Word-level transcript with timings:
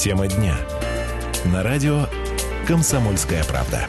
Тема 0.00 0.26
дня. 0.28 0.56
На 1.52 1.62
радио 1.62 2.06
«Комсомольская 2.66 3.44
правда». 3.44 3.86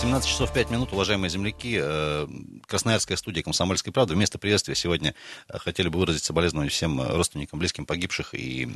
17 0.00 0.30
часов 0.30 0.52
5 0.52 0.70
минут, 0.70 0.92
уважаемые 0.92 1.28
земляки. 1.28 1.76
Э, 1.82 2.28
Красноярская 2.68 3.16
студия 3.16 3.42
«Комсомольской 3.42 3.92
правды». 3.92 4.14
Вместо 4.14 4.38
приветствия 4.38 4.76
сегодня 4.76 5.16
э, 5.48 5.58
хотели 5.58 5.88
бы 5.88 5.98
выразить 5.98 6.22
соболезнования 6.22 6.70
всем 6.70 7.00
э, 7.00 7.16
родственникам, 7.16 7.58
близким 7.58 7.84
погибших 7.84 8.32
и 8.34 8.68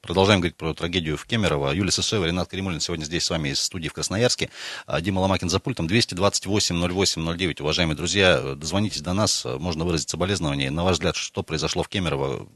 Продолжаем 0.00 0.40
говорить 0.40 0.56
про 0.56 0.74
трагедию 0.74 1.16
в 1.16 1.26
Кемерово. 1.26 1.70
Юлия 1.70 1.92
Сысоева, 1.92 2.24
Ренат 2.24 2.48
Каримулин 2.48 2.80
сегодня 2.80 3.04
здесь 3.04 3.24
с 3.24 3.30
вами 3.30 3.50
из 3.50 3.60
студии 3.60 3.86
в 3.86 3.92
Красноярске. 3.92 4.50
А, 4.84 5.00
Дима 5.00 5.20
Ломакин 5.20 5.48
за 5.48 5.60
пультом. 5.60 5.86
228-08-09. 5.86 7.62
Уважаемые 7.62 7.96
друзья, 7.96 8.56
дозвонитесь 8.56 9.00
до 9.00 9.12
нас. 9.12 9.44
Можно 9.44 9.84
выразить 9.84 10.10
соболезнования. 10.10 10.72
На 10.72 10.82
ваш 10.82 10.94
взгляд, 10.94 11.14
что 11.14 11.44
произошло 11.44 11.84
в 11.84 11.88
Кемерово? 11.88 12.48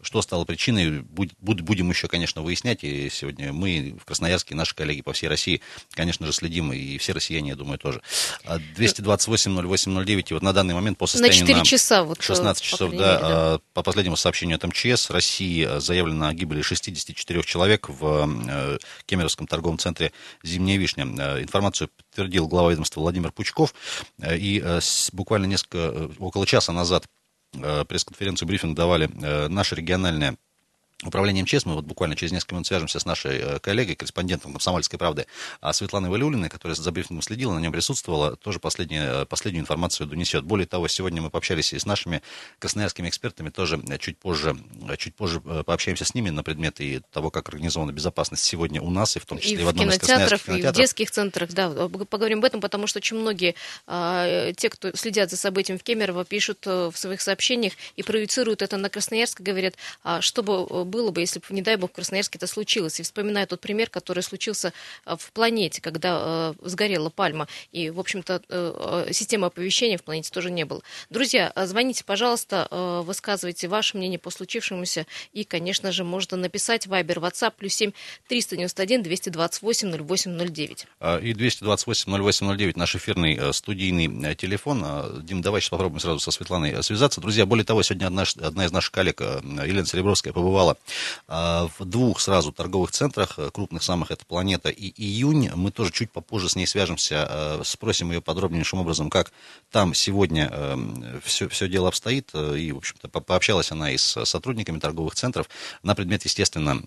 Что 0.00 0.22
стало 0.22 0.44
причиной, 0.44 1.00
будем 1.00 1.90
еще, 1.90 2.08
конечно, 2.08 2.42
выяснять. 2.42 2.84
И 2.84 3.08
сегодня 3.10 3.52
мы 3.52 3.96
в 4.00 4.04
Красноярске, 4.04 4.54
наши 4.54 4.74
коллеги 4.74 5.02
по 5.02 5.12
всей 5.12 5.28
России, 5.28 5.60
конечно 5.92 6.26
же, 6.26 6.32
следим, 6.32 6.72
и 6.72 6.98
все 6.98 7.12
россияне, 7.12 7.50
я 7.50 7.56
думаю, 7.56 7.78
тоже. 7.78 8.02
228-08-09, 8.44 10.26
и 10.30 10.34
вот 10.34 10.42
на 10.42 10.52
данный 10.52 10.74
момент 10.74 10.98
по 10.98 11.06
состоянию 11.06 11.42
на 11.42 11.46
4 11.46 11.58
на 11.58 11.64
часа, 11.64 12.04
вот, 12.04 12.22
16 12.22 12.62
часов, 12.62 12.90
да, 12.90 12.96
мере, 12.96 13.02
да, 13.02 13.18
а, 13.22 13.58
по 13.74 13.82
последнему 13.82 14.16
сообщению 14.16 14.56
от 14.56 14.64
МЧС, 14.64 15.10
России 15.10 15.68
заявлено 15.78 16.28
о 16.28 16.34
гибели 16.34 16.62
64 16.62 17.42
человек 17.42 17.88
в 17.88 18.28
э, 18.48 18.78
Кемеровском 19.06 19.46
торговом 19.46 19.78
центре 19.78 20.12
«Зимняя 20.42 20.78
вишня». 20.78 21.04
Э, 21.04 21.42
информацию 21.42 21.88
подтвердил 21.88 22.48
глава 22.48 22.70
ведомства 22.72 23.00
Владимир 23.00 23.32
Пучков, 23.32 23.74
э, 24.20 24.36
и 24.36 24.62
буквально 25.12 25.46
несколько, 25.46 26.10
около 26.18 26.46
часа 26.46 26.72
назад 26.72 27.06
пресс-конференцию, 27.52 28.48
брифинг 28.48 28.76
давали 28.76 29.06
наши 29.48 29.74
региональные 29.74 30.36
Управлением 31.04 31.44
МЧС 31.44 31.64
мы 31.64 31.74
вот 31.74 31.84
буквально 31.84 32.14
через 32.14 32.32
несколько 32.32 32.54
минут 32.54 32.66
свяжемся 32.66 33.00
с 33.00 33.04
нашей 33.04 33.38
э, 33.38 33.58
коллегой, 33.58 33.96
корреспондентом 33.96 34.52
«Комсомольской 34.52 34.98
правды» 34.98 35.26
а 35.60 35.72
Светланой 35.72 36.10
Валиулиной, 36.10 36.48
которая 36.48 36.76
за 36.76 36.92
брифингом 36.92 37.22
следила, 37.22 37.54
на 37.54 37.58
нем 37.58 37.72
присутствовала, 37.72 38.36
тоже 38.36 38.60
последнюю, 38.60 39.22
э, 39.22 39.26
последнюю 39.26 39.62
информацию 39.62 40.06
донесет. 40.06 40.44
Более 40.44 40.66
того, 40.66 40.86
сегодня 40.88 41.20
мы 41.20 41.30
пообщались 41.30 41.72
и 41.72 41.78
с 41.78 41.86
нашими 41.86 42.22
красноярскими 42.58 43.08
экспертами, 43.08 43.50
тоже 43.50 43.82
э, 43.88 43.98
чуть 43.98 44.18
позже, 44.18 44.56
чуть 44.98 45.14
позже 45.16 45.40
пообщаемся 45.40 46.04
с 46.04 46.14
ними 46.14 46.30
на 46.30 46.42
предмет 46.42 46.80
и 46.80 47.00
того, 47.10 47.30
как 47.30 47.48
организована 47.48 47.90
безопасность 47.90 48.44
сегодня 48.44 48.80
у 48.80 48.90
нас, 48.90 49.16
и 49.16 49.20
в 49.20 49.26
том 49.26 49.38
числе 49.38 49.56
и 49.56 49.62
в, 49.62 49.64
в 49.64 49.68
одном 49.68 49.88
из 49.88 49.98
кинотеатрах, 49.98 50.48
и 50.48 50.62
в 50.62 50.72
детских 50.72 51.10
центрах, 51.10 51.50
да, 51.50 51.68
поговорим 51.88 52.38
об 52.38 52.44
этом, 52.44 52.60
потому 52.60 52.86
что 52.86 52.98
очень 52.98 53.16
многие, 53.16 53.54
а, 53.86 54.52
те, 54.52 54.68
кто 54.68 54.94
следят 54.96 55.30
за 55.30 55.36
событием 55.36 55.78
в 55.78 55.82
Кемерово, 55.82 56.24
пишут 56.24 56.64
в 56.66 56.92
своих 56.94 57.20
сообщениях 57.20 57.72
и 57.96 58.02
проецируют 58.02 58.62
это 58.62 58.76
на 58.76 58.88
Красноярск, 58.88 59.40
говорят, 59.40 59.74
а, 60.04 60.20
чтобы 60.20 60.84
было 60.92 61.10
бы, 61.10 61.22
если 61.22 61.40
бы, 61.40 61.46
не 61.50 61.62
дай 61.62 61.76
бог, 61.76 61.90
в 61.90 61.94
Красноярске 61.94 62.38
это 62.38 62.46
случилось. 62.46 63.00
И 63.00 63.02
вспоминаю 63.02 63.46
тот 63.48 63.60
пример, 63.60 63.88
который 63.88 64.22
случился 64.22 64.72
э, 65.06 65.16
в 65.18 65.32
планете, 65.32 65.80
когда 65.80 66.54
э, 66.60 66.68
сгорела 66.68 67.08
пальма. 67.08 67.48
И, 67.72 67.90
в 67.90 67.98
общем-то, 67.98 68.42
э, 68.48 69.04
э, 69.08 69.12
системы 69.12 69.46
оповещения 69.46 69.98
в 69.98 70.02
планете 70.04 70.30
тоже 70.30 70.50
не 70.50 70.64
было. 70.64 70.82
Друзья, 71.10 71.50
э, 71.54 71.66
звоните, 71.66 72.04
пожалуйста, 72.04 72.68
э, 72.70 73.00
высказывайте 73.04 73.68
ваше 73.68 73.96
мнение 73.96 74.18
по 74.18 74.30
случившемуся. 74.30 75.06
И, 75.32 75.44
конечно 75.44 75.90
же, 75.92 76.04
можно 76.04 76.36
написать 76.36 76.86
Viber, 76.86 77.18
WhatsApp, 77.18 77.54
плюс 77.56 77.74
7 77.74 77.92
391 78.28 79.02
228 79.02 79.90
0809. 80.06 80.86
И 81.22 81.32
228 81.32 82.12
0809 82.12 82.76
наш 82.76 82.94
эфирный 82.94 83.36
э, 83.36 83.52
студийный 83.52 84.34
телефон. 84.34 84.84
Дим, 85.24 85.40
давай 85.40 85.62
сейчас 85.62 85.70
попробуем 85.70 86.00
сразу 86.00 86.20
со 86.20 86.30
Светланой 86.30 86.82
связаться. 86.82 87.20
Друзья, 87.22 87.46
более 87.46 87.64
того, 87.64 87.82
сегодня 87.82 88.06
одна, 88.06 88.24
одна 88.42 88.66
из 88.66 88.72
наших 88.72 88.92
коллег, 88.92 89.20
Елена 89.20 89.86
Серебровская, 89.86 90.32
побывала 90.32 90.72
а, 90.72 90.81
в 91.28 91.84
двух 91.84 92.20
сразу 92.20 92.52
торговых 92.52 92.90
центрах, 92.90 93.38
э, 93.38 93.50
крупных 93.50 93.82
самых, 93.82 94.10
это 94.10 94.24
«Планета» 94.24 94.68
и 94.68 94.92
«Июнь». 95.02 95.50
Мы 95.54 95.70
тоже 95.70 95.92
чуть 95.92 96.10
попозже 96.10 96.48
с 96.48 96.56
ней 96.56 96.66
свяжемся, 96.66 97.26
э, 97.28 97.62
спросим 97.64 98.10
ее 98.12 98.20
подробнейшим 98.20 98.80
образом, 98.80 99.10
как 99.10 99.32
там 99.70 99.94
сегодня 99.94 100.48
все, 101.24 101.46
э, 101.46 101.48
все 101.48 101.68
дело 101.68 101.88
обстоит. 101.88 102.34
И, 102.34 102.72
в 102.72 102.78
общем-то, 102.78 103.08
пообщалась 103.08 103.70
она 103.70 103.90
и 103.90 103.96
с 103.96 104.24
сотрудниками 104.24 104.78
торговых 104.78 105.14
центров 105.14 105.48
на 105.82 105.94
предмет, 105.94 106.24
естественно, 106.24 106.82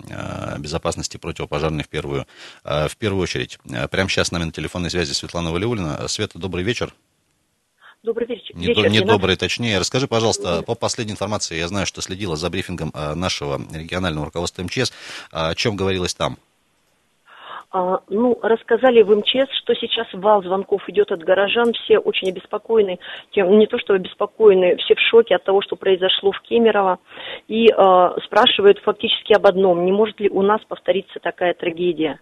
безопасности 0.60 1.18
противопожарной 1.18 1.84
в 1.84 1.90
первую, 1.90 2.26
в 2.64 2.96
первую 2.98 3.24
очередь. 3.24 3.60
Прямо 3.92 4.10
сейчас 4.10 4.28
с 4.28 4.32
нами 4.32 4.46
на 4.46 4.52
телефонной 4.52 4.90
связи 4.90 5.14
Светлана 5.14 5.52
Валиулина. 5.52 6.08
Света, 6.08 6.40
добрый 6.40 6.64
вечер. 6.64 6.94
Добрый 8.06 8.28
вечер. 8.28 8.56
Не, 8.56 8.68
вечер, 8.68 8.88
не 8.88 9.00
добрый, 9.02 9.36
точнее. 9.36 9.80
Расскажи, 9.80 10.08
пожалуйста, 10.08 10.62
по 10.62 10.76
последней 10.76 11.14
информации, 11.14 11.58
я 11.58 11.68
знаю, 11.68 11.88
что 11.88 12.02
следила 12.02 12.36
за 12.36 12.52
брифингом 12.52 12.92
а, 12.94 13.16
нашего 13.16 13.60
регионального 13.74 14.26
руководства 14.28 14.62
МЧС, 14.62 14.94
а, 15.34 15.50
о 15.50 15.56
чем 15.56 15.76
говорилось 15.76 16.14
там? 16.14 16.38
А, 17.72 18.02
ну, 18.08 18.38
рассказали 18.44 19.02
в 19.02 19.10
МЧС, 19.10 19.50
что 19.64 19.74
сейчас 19.74 20.06
вал 20.14 20.44
звонков 20.44 20.88
идет 20.88 21.12
от 21.12 21.24
горожан, 21.24 21.74
все 21.74 21.98
очень 21.98 22.30
обеспокоены, 22.30 23.00
тем, 23.32 23.58
не 23.58 23.66
то 23.66 23.80
что 23.80 23.96
обеспокоены, 23.96 24.76
все 24.78 24.94
в 24.94 25.00
шоке 25.00 25.36
от 25.36 25.44
того, 25.44 25.64
что 25.64 25.76
произошло 25.76 26.32
в 26.32 26.40
Кемерово, 26.42 27.00
и 27.48 27.66
э, 27.66 27.72
спрашивают 28.26 28.78
фактически 28.84 29.34
об 29.34 29.48
одном, 29.48 29.84
не 29.84 29.92
может 29.92 30.20
ли 30.20 30.30
у 30.30 30.44
нас 30.44 30.62
повториться 30.68 31.20
такая 31.20 31.56
трагедия. 31.56 32.20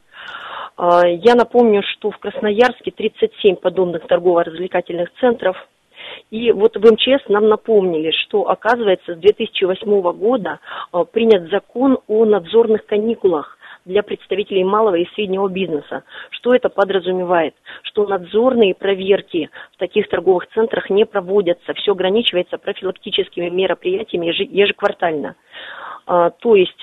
Я 0.76 1.36
напомню, 1.36 1.84
что 1.84 2.10
в 2.10 2.18
Красноярске 2.18 2.90
37 2.90 3.58
подобных 3.58 4.08
торгово-развлекательных 4.08 5.10
центров– 5.20 5.56
и 6.32 6.52
вот 6.52 6.76
в 6.76 6.80
МЧС 6.80 7.28
нам 7.30 7.48
напомнили, 7.48 8.12
что, 8.12 8.50
оказывается, 8.50 9.16
с 9.16 9.18
2008 9.18 10.02
года 10.14 10.60
э, 10.92 11.04
принят 11.12 11.50
закон 11.50 12.00
о 12.08 12.26
надзорных 12.26 12.86
каникулах 12.86 13.58
для 13.86 14.02
представителей 14.02 14.64
малого 14.64 14.96
и 14.96 15.08
среднего 15.14 15.48
бизнеса. 15.48 16.04
Что 16.32 16.54
это 16.56 16.70
подразумевает? 16.70 17.54
Что 17.84 18.08
надзорные 18.08 18.76
проверки 18.76 19.50
в 19.74 19.78
таких 19.78 20.08
торговых 20.10 20.48
центрах 20.54 20.90
не 20.90 21.06
проводятся, 21.06 21.74
все 21.74 21.92
ограничивается 21.92 22.58
профилактическими 22.58 23.50
мероприятиями 23.50 24.28
ежеквартально. 24.28 25.36
А, 26.06 26.32
то 26.32 26.56
есть 26.56 26.78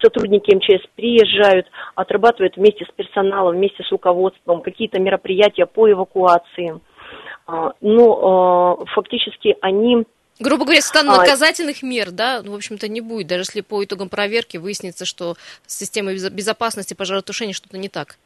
сотрудники 0.00 0.54
МЧС 0.54 0.86
приезжают, 0.94 1.66
отрабатывают 1.94 2.56
вместе 2.56 2.84
с 2.84 2.92
персоналом, 2.94 3.56
вместе 3.56 3.82
с 3.82 3.90
руководством 3.90 4.62
какие-то 4.62 5.00
мероприятия 5.00 5.66
по 5.66 5.90
эвакуации. 5.90 6.80
А, 7.50 7.72
но 7.80 8.78
а, 8.80 8.84
фактически 8.94 9.56
они 9.60 10.04
Грубо 10.38 10.64
говоря, 10.64 10.80
стану 10.80 11.16
наказательных 11.16 11.82
мер, 11.82 12.12
да, 12.12 12.40
ну, 12.42 12.52
в 12.52 12.54
общем-то, 12.54 12.88
не 12.88 13.02
будет, 13.02 13.26
даже 13.26 13.42
если 13.42 13.60
по 13.60 13.84
итогам 13.84 14.08
проверки 14.08 14.56
выяснится, 14.56 15.04
что 15.04 15.34
с 15.66 15.76
системой 15.76 16.14
безопасности 16.30 16.94
пожаротушения 16.94 17.52
что-то 17.52 17.76
не 17.76 17.90
так. 17.90 18.16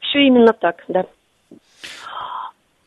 Все 0.00 0.20
именно 0.20 0.54
так, 0.54 0.82
да. 0.88 1.04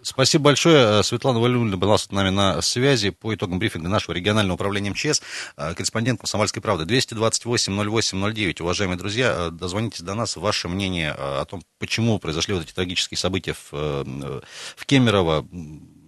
Спасибо 0.07 0.45
большое. 0.45 1.03
Светлана 1.03 1.41
Валюлина 1.41 1.75
была 1.75 1.97
с 1.97 2.09
нами 2.11 2.29
на 2.29 2.61
связи 2.61 3.09
по 3.09 3.35
итогам 3.35 3.59
брифинга 3.59 3.89
нашего 3.89 4.15
регионального 4.15 4.55
управления 4.55 4.91
МЧС. 4.91 5.21
Корреспондент 5.57 6.21
«Комсомольской 6.21 6.61
правды». 6.61 6.85
228-08-09. 6.85 8.61
Уважаемые 8.61 8.97
друзья, 8.97 9.49
дозвонитесь 9.51 9.99
до 9.99 10.13
нас. 10.13 10.37
Ваше 10.37 10.69
мнение 10.69 11.11
о 11.11 11.43
том, 11.43 11.61
почему 11.77 12.19
произошли 12.19 12.53
вот 12.53 12.63
эти 12.63 12.71
трагические 12.71 13.17
события 13.17 13.51
в, 13.53 13.73
э, 13.73 14.41
в 14.77 14.85
Кемерово. 14.85 15.45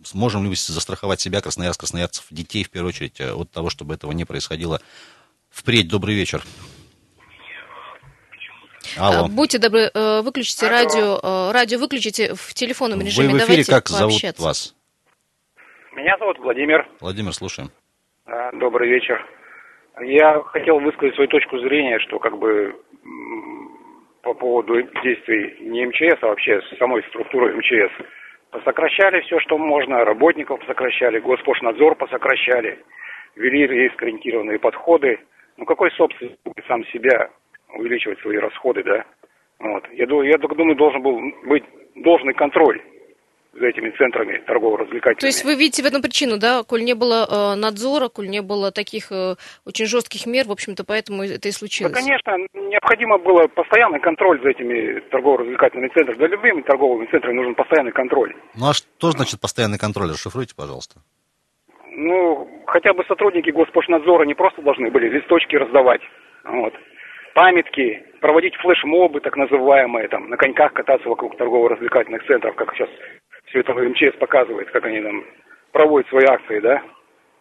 Сможем 0.05 0.43
ли 0.43 0.49
мы 0.49 0.55
застраховать 0.55 1.19
себя, 1.19 1.41
красноярск, 1.41 1.81
красноярцев, 1.81 2.23
детей, 2.29 2.63
в 2.63 2.69
первую 2.69 2.89
очередь, 2.89 3.19
э, 3.19 3.33
от 3.33 3.51
того, 3.51 3.69
чтобы 3.69 3.95
этого 3.95 4.13
не 4.13 4.23
происходило 4.23 4.79
впредь? 5.49 5.89
Добрый 5.89 6.15
вечер. 6.15 6.45
Алло. 8.97 9.27
Э, 9.27 9.29
будьте 9.29 9.59
добры, 9.59 9.89
э, 9.93 10.21
выключите 10.21 10.65
Алло. 10.65 10.75
радио. 10.75 11.19
Э, 11.21 11.51
радио 11.51 11.79
выключите 11.79 12.33
в 12.33 12.53
телефонном 12.53 13.01
режиме. 13.01 13.29
Вы 13.29 13.39
в 13.39 13.43
эфире, 13.43 13.63
Давайте 13.63 13.71
как 13.71 13.87
зовут 13.89 14.39
вас? 14.39 14.75
Меня 15.93 16.17
зовут 16.17 16.39
Владимир. 16.39 16.87
Владимир, 17.01 17.33
слушаем. 17.33 17.69
Добрый 18.53 18.89
вечер. 18.89 19.25
Я 20.01 20.41
хотел 20.43 20.79
высказать 20.79 21.15
свою 21.15 21.27
точку 21.27 21.59
зрения, 21.59 21.99
что 21.99 22.19
как 22.19 22.37
бы 22.37 22.75
по 24.21 24.33
поводу 24.33 24.81
действий 25.03 25.57
не 25.61 25.85
МЧС, 25.85 26.19
а 26.21 26.27
вообще 26.27 26.61
самой 26.77 27.03
структуры 27.09 27.55
МЧС. 27.55 27.91
Посокращали 28.51 29.21
все, 29.21 29.39
что 29.41 29.57
можно, 29.57 30.05
работников 30.05 30.59
посокращали, 30.59 31.19
Госпошнадзор 31.19 31.95
посокращали, 31.95 32.79
ввели 33.35 33.67
рискоориентированные 33.67 34.59
подходы. 34.59 35.19
Ну 35.57 35.65
какой 35.65 35.91
собственник 35.91 36.37
сам 36.67 36.85
себя 36.87 37.29
увеличивать 37.73 38.19
свои 38.19 38.37
расходы, 38.37 38.83
да. 38.83 39.03
Вот. 39.59 39.83
Я, 39.91 40.05
я 40.05 40.37
только 40.37 40.55
думаю, 40.55 40.75
должен 40.75 41.01
был 41.01 41.19
быть 41.45 41.63
должный 41.95 42.33
контроль 42.33 42.81
за 43.53 43.67
этими 43.67 43.89
центрами 43.97 44.37
торгово-развлекательными. 44.45 45.19
То 45.19 45.27
есть 45.27 45.43
вы 45.43 45.55
видите 45.55 45.83
в 45.83 45.85
этом 45.85 46.01
причину, 46.01 46.37
да, 46.37 46.63
коль 46.63 46.83
не 46.83 46.93
было 46.93 47.25
э, 47.25 47.55
надзора, 47.55 48.07
коль 48.07 48.29
не 48.29 48.41
было 48.41 48.71
таких 48.71 49.11
э, 49.11 49.35
очень 49.65 49.85
жестких 49.85 50.27
мер, 50.27 50.45
в 50.47 50.51
общем-то, 50.51 50.85
поэтому 50.85 51.23
это 51.23 51.49
и 51.49 51.51
случилось? 51.51 51.91
Да, 51.91 51.99
конечно, 51.99 52.37
необходимо 52.53 53.17
было 53.17 53.47
постоянный 53.47 53.99
контроль 53.99 54.41
за 54.43 54.49
этими 54.49 54.99
торгово-развлекательными 55.09 55.89
центрами. 55.89 56.17
За 56.17 56.25
любыми 56.27 56.61
торговыми 56.61 57.07
центрами 57.07 57.33
нужен 57.33 57.55
постоянный 57.55 57.91
контроль. 57.91 58.35
Ну 58.55 58.69
а 58.69 58.73
что 58.73 59.11
значит 59.11 59.41
постоянный 59.41 59.79
контроль? 59.79 60.09
Расшифруйте, 60.11 60.53
пожалуйста. 60.55 61.01
Ну, 61.91 62.47
хотя 62.67 62.93
бы 62.93 63.03
сотрудники 63.05 63.49
Госпошнадзора 63.49 64.25
не 64.25 64.35
просто 64.35 64.61
должны 64.61 64.89
были 64.91 65.09
листочки 65.09 65.55
раздавать, 65.55 66.01
вот, 66.45 66.73
памятки, 67.33 68.03
проводить 68.21 68.55
флешмобы, 68.57 69.19
так 69.21 69.35
называемые, 69.37 70.07
там, 70.07 70.29
на 70.29 70.37
коньках 70.37 70.73
кататься 70.73 71.07
вокруг 71.07 71.37
торгово-развлекательных 71.37 72.25
центров, 72.25 72.55
как 72.55 72.73
сейчас 72.75 72.89
все 73.45 73.59
это 73.61 73.73
МЧС 73.73 74.15
показывает, 74.17 74.69
как 74.71 74.85
они 74.85 75.01
там 75.01 75.25
проводят 75.71 76.09
свои 76.09 76.25
акции, 76.25 76.59
да. 76.59 76.81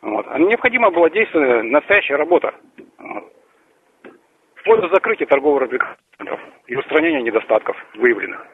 Вот. 0.02 0.26
А 0.29 0.38
необходима 0.38 0.90
была 0.90 1.11
действенная, 1.11 1.62
настоящая 1.62 2.17
работа. 2.17 2.55
Вот. 2.99 3.32
Вплоть 4.56 4.81
до 4.81 4.88
закрытия 4.88 5.26
торгово-развлекательных 5.26 5.99
центров 6.19 6.40
и 6.67 6.76
устранения 6.76 7.23
недостатков 7.23 7.76
выявленных. 7.94 8.46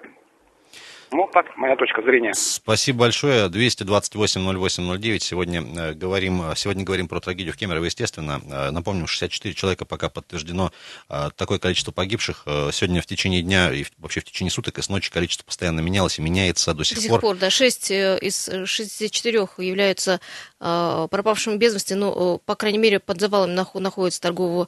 Ну, 1.17 1.29
так, 1.33 1.57
моя 1.57 1.77
точка 1.77 2.03
зрения. 2.03 2.35
Спасибо 2.35 3.01
большое. 3.01 3.49
228-08-09. 3.49 5.21
Сегодня, 5.21 5.63
э, 5.63 5.93
говорим, 5.93 6.43
сегодня 6.57 6.83
говорим 6.83 7.07
про 7.07 7.21
трагедию 7.21 7.55
в 7.55 7.57
Кемерово, 7.57 7.85
естественно. 7.85 8.41
Э, 8.51 8.71
напомним, 8.73 9.07
64 9.07 9.55
человека 9.55 9.85
пока 9.85 10.09
подтверждено. 10.09 10.73
Э, 11.09 11.29
такое 11.37 11.61
количество 11.61 11.93
погибших. 11.93 12.43
Сегодня 12.73 13.01
в 13.01 13.07
течение 13.07 13.43
дня 13.43 13.73
и 13.73 13.85
вообще 13.99 14.21
в 14.21 14.25
течение 14.25 14.51
суток 14.51 14.79
и 14.79 14.83
с 14.83 14.89
ночи 14.89 15.13
количество 15.13 15.45
постоянно 15.45 15.79
менялось 15.79 16.19
и 16.19 16.23
меняется 16.23 16.75
до 16.75 16.83
сих, 16.83 16.97
до 16.97 17.03
сих 17.03 17.11
пор. 17.11 17.21
пор. 17.21 17.37
Да, 17.37 17.49
6 17.49 17.91
из 17.93 18.51
64 18.65 19.49
являются 19.59 20.21
пропавшими 20.59 21.57
без 21.57 21.75
вести. 21.75 21.95
Ну, 21.95 22.41
по 22.45 22.57
крайней 22.57 22.79
мере, 22.79 22.99
под 22.99 23.21
завалами 23.21 23.53
находятся 23.53 24.21
торгового 24.21 24.67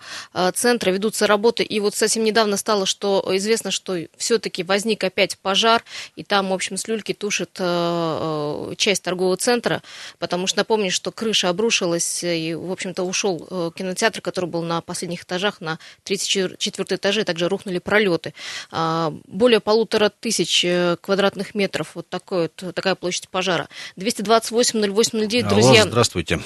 центра, 0.55 0.91
ведутся 0.91 1.27
работы. 1.27 1.65
И 1.65 1.81
вот 1.81 1.97
совсем 1.97 2.23
недавно 2.23 2.57
стало 2.57 2.87
что 2.87 3.25
известно, 3.33 3.71
что 3.71 3.99
все-таки 4.17 4.63
возник 4.63 5.03
опять 5.03 5.39
пожар, 5.39 5.83
и 6.15 6.23
там 6.23 6.36
там, 6.37 6.51
в 6.51 6.53
общем, 6.53 6.77
с 6.77 6.87
люльки 6.87 7.15
тушит 7.15 7.57
э, 7.61 7.65
э, 7.65 8.75
часть 8.77 9.03
торгового 9.03 9.39
центра, 9.39 9.81
потому 10.19 10.47
что 10.47 10.59
напомню, 10.59 10.91
что 10.91 11.11
крыша 11.11 11.49
обрушилась, 11.49 12.23
и, 12.23 12.55
в 12.55 12.71
общем-то, 12.71 13.05
ушел 13.05 13.49
э, 13.51 13.71
кинотеатр, 13.75 14.21
который 14.21 14.45
был 14.45 14.63
на 14.63 14.83
последних 14.83 15.23
этажах, 15.23 15.63
на 15.63 15.79
34 16.05 16.99
этаже, 16.99 17.25
также 17.25 17.49
рухнули 17.49 17.79
пролеты. 17.79 18.35
А, 18.71 19.15
более 19.27 19.61
полутора 19.61 20.11
тысяч 20.11 20.67
квадратных 21.01 21.55
метров, 21.55 21.93
вот, 21.95 22.07
такой, 22.11 22.51
вот 22.61 22.75
такая 22.75 22.97
площадь 22.97 23.31
пожара. 23.31 23.69
228-08-09, 23.97 25.49
друзья. 25.49 25.81
Алло, 25.81 25.91
здравствуйте. 25.91 26.41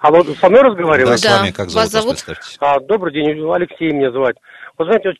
Алло, 0.00 0.22
со 0.24 0.50
мной 0.50 0.60
разговариваете? 0.60 1.26
Да, 1.26 1.36
с 1.36 1.40
вами 1.40 1.50
как 1.52 1.70
зовут? 1.70 1.90
Вас 1.90 1.90
зовут? 1.90 2.18
А, 2.58 2.78
добрый 2.80 3.14
день, 3.14 3.50
Алексей 3.50 3.92
меня 3.92 4.10
звать. 4.10 4.36
Вы 4.76 4.84
знаете, 4.84 5.14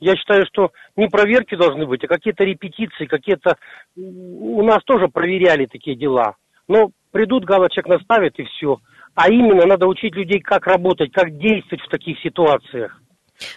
я 0.00 0.16
считаю, 0.16 0.46
что 0.46 0.70
не 0.96 1.08
проверки 1.08 1.54
должны 1.54 1.86
быть, 1.86 2.02
а 2.04 2.08
какие-то 2.08 2.44
репетиции, 2.44 3.06
какие-то... 3.06 3.56
У 3.94 4.62
нас 4.62 4.82
тоже 4.84 5.08
проверяли 5.08 5.66
такие 5.66 5.96
дела. 5.96 6.36
Но 6.68 6.90
придут, 7.12 7.44
галочек 7.44 7.86
наставят 7.86 8.38
и 8.38 8.44
все. 8.44 8.78
А 9.14 9.30
именно 9.30 9.66
надо 9.66 9.86
учить 9.86 10.14
людей, 10.14 10.40
как 10.40 10.66
работать, 10.66 11.12
как 11.12 11.36
действовать 11.38 11.84
в 11.84 11.88
таких 11.88 12.18
ситуациях. 12.20 13.00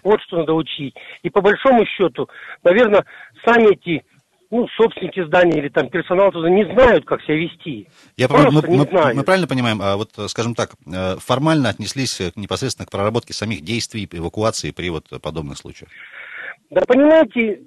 Вот 0.03 0.21
что 0.21 0.38
надо 0.38 0.53
учить. 0.53 0.95
И 1.24 1.30
по 1.30 1.41
большому 1.41 1.86
счету, 1.86 2.30
наверное, 2.63 3.06
сами 3.45 3.74
эти 3.74 4.03
ну, 4.51 4.68
собственники 4.75 5.24
здания 5.25 5.59
или 5.59 5.69
там 5.69 5.89
персонал 5.89 6.31
туда 6.31 6.50
не 6.50 6.65
знают, 6.65 7.06
как 7.06 7.21
себя 7.21 7.35
вести. 7.35 7.88
Я 8.18 8.27
Просто 8.27 8.51
мы, 8.51 8.68
не 8.68 8.77
мы, 8.80 8.85
знаю. 8.85 9.15
мы 9.15 9.24
правильно 9.24 9.47
понимаем, 9.47 9.81
а 9.81 9.95
вот, 9.95 10.12
скажем 10.27 10.56
так, 10.56 10.71
э, 10.85 11.15
формально 11.19 11.69
отнеслись 11.69 12.19
непосредственно 12.35 12.85
к 12.85 12.92
проработке 12.92 13.33
самих 13.33 13.62
действий 13.62 14.07
эвакуации 14.12 14.71
при 14.71 14.89
вот 14.89 15.06
подобных 15.21 15.57
случаях? 15.57 15.89
Да 16.69 16.81
понимаете, 16.88 17.62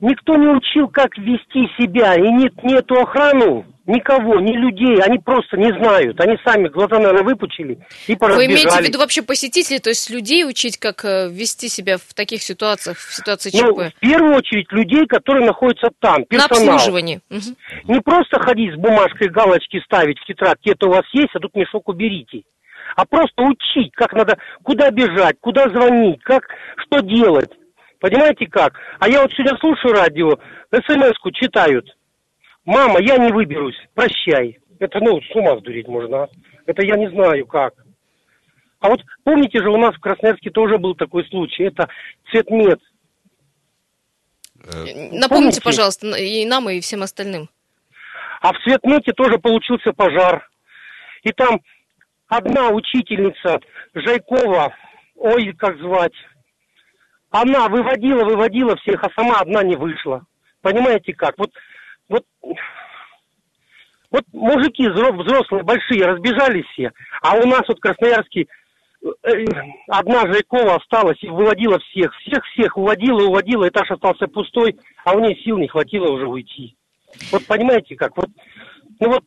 никто 0.00 0.36
не 0.36 0.48
учил, 0.48 0.88
как 0.88 1.16
вести 1.16 1.66
себя, 1.78 2.14
и 2.16 2.28
нет, 2.30 2.52
нету 2.62 2.96
охрану, 3.00 3.64
никого, 3.86 4.40
ни 4.40 4.52
людей, 4.52 5.00
они 5.00 5.18
просто 5.18 5.56
не 5.56 5.72
знают, 5.72 6.20
они 6.20 6.36
сами 6.44 6.68
глаза, 6.68 6.98
наверное, 6.98 7.22
выпучили 7.22 7.78
и 8.06 8.14
Вы 8.20 8.44
имеете 8.44 8.68
в 8.68 8.80
виду 8.82 8.98
вообще 8.98 9.22
посетителей, 9.22 9.78
то 9.78 9.88
есть 9.88 10.10
людей 10.10 10.44
учить, 10.44 10.76
как 10.76 11.02
э, 11.06 11.30
вести 11.30 11.68
себя 11.68 11.96
в 11.96 12.12
таких 12.12 12.42
ситуациях, 12.42 12.98
в 12.98 13.14
ситуации 13.14 13.48
ЧП? 13.48 13.62
Ну, 13.62 13.74
в 13.74 14.00
первую 14.00 14.34
очередь 14.34 14.70
людей, 14.70 15.06
которые 15.06 15.46
находятся 15.46 15.88
там, 15.98 16.24
персонал. 16.26 16.66
На 16.66 16.74
обслуживании. 16.74 17.20
Угу. 17.30 17.94
Не 17.94 18.00
просто 18.00 18.38
ходить 18.38 18.74
с 18.74 18.76
бумажкой, 18.76 19.30
галочки 19.30 19.80
ставить 19.86 20.18
в 20.18 20.26
тетрадь, 20.26 20.58
это 20.66 20.88
у 20.88 20.90
вас 20.90 21.04
есть, 21.14 21.30
а 21.34 21.38
тут 21.38 21.54
мешок 21.54 21.88
уберите 21.88 22.42
а 22.96 23.04
просто 23.04 23.42
учить, 23.42 23.92
как 23.92 24.12
надо, 24.12 24.38
куда 24.64 24.90
бежать, 24.90 25.36
куда 25.40 25.68
звонить, 25.68 26.20
как, 26.22 26.48
что 26.78 27.00
делать. 27.00 27.50
Понимаете 28.00 28.46
как? 28.46 28.74
А 29.00 29.08
я 29.08 29.22
вот 29.22 29.32
сегодня 29.32 29.58
слушаю 29.58 29.94
радио, 29.94 30.38
смс-ку 30.72 31.30
читают. 31.32 31.96
Мама, 32.64 33.00
я 33.00 33.16
не 33.16 33.32
выберусь, 33.32 33.76
прощай. 33.94 34.58
Это, 34.78 35.00
ну, 35.00 35.20
с 35.20 35.34
ума 35.34 35.58
сдуреть 35.58 35.88
можно. 35.88 36.24
А? 36.24 36.28
Это 36.66 36.84
я 36.84 36.96
не 36.96 37.08
знаю 37.10 37.46
как. 37.46 37.74
А 38.80 38.88
вот 38.88 39.00
помните 39.24 39.60
же, 39.60 39.70
у 39.70 39.76
нас 39.76 39.94
в 39.94 40.00
Красноярске 40.00 40.50
тоже 40.50 40.78
был 40.78 40.94
такой 40.94 41.26
случай. 41.28 41.64
Это 41.64 41.88
цветмет. 42.30 42.80
Э, 44.62 44.84
напомните, 45.12 45.28
помните? 45.28 45.62
пожалуйста, 45.62 46.06
и 46.16 46.44
нам, 46.46 46.68
и 46.70 46.80
всем 46.80 47.02
остальным. 47.02 47.48
А 48.40 48.52
в 48.52 48.58
цветмете 48.62 49.12
тоже 49.12 49.38
получился 49.38 49.92
пожар. 49.92 50.48
И 51.22 51.32
там 51.32 51.60
одна 52.28 52.68
учительница 52.68 53.58
Жайкова, 53.94 54.72
ой, 55.16 55.52
как 55.54 55.78
звать, 55.78 56.14
она 57.30 57.68
выводила, 57.68 58.24
выводила 58.24 58.76
всех, 58.76 59.02
а 59.04 59.10
сама 59.14 59.40
одна 59.40 59.62
не 59.62 59.76
вышла. 59.76 60.24
Понимаете 60.62 61.12
как? 61.14 61.36
Вот, 61.38 61.50
вот, 62.08 62.24
вот 64.10 64.24
мужики 64.32 64.88
взрослые, 64.88 65.62
большие, 65.62 66.06
разбежались 66.06 66.66
все, 66.72 66.92
а 67.22 67.36
у 67.36 67.46
нас 67.46 67.62
вот 67.68 67.80
Красноярский 67.80 68.48
э, 69.02 69.44
одна 69.88 70.22
Жайкова 70.22 70.76
осталась 70.76 71.22
и 71.22 71.28
выводила 71.28 71.78
всех. 71.78 72.14
Всех-всех 72.20 72.76
уводила, 72.76 73.22
уводила, 73.22 73.68
этаж 73.68 73.90
остался 73.90 74.26
пустой, 74.26 74.76
а 75.04 75.14
у 75.14 75.20
нее 75.20 75.36
сил 75.42 75.58
не 75.58 75.68
хватило 75.68 76.10
уже 76.10 76.26
уйти. 76.26 76.76
Вот 77.30 77.46
понимаете 77.46 77.94
как? 77.96 78.16
Вот, 78.16 78.28
ну 79.00 79.08
вот 79.08 79.24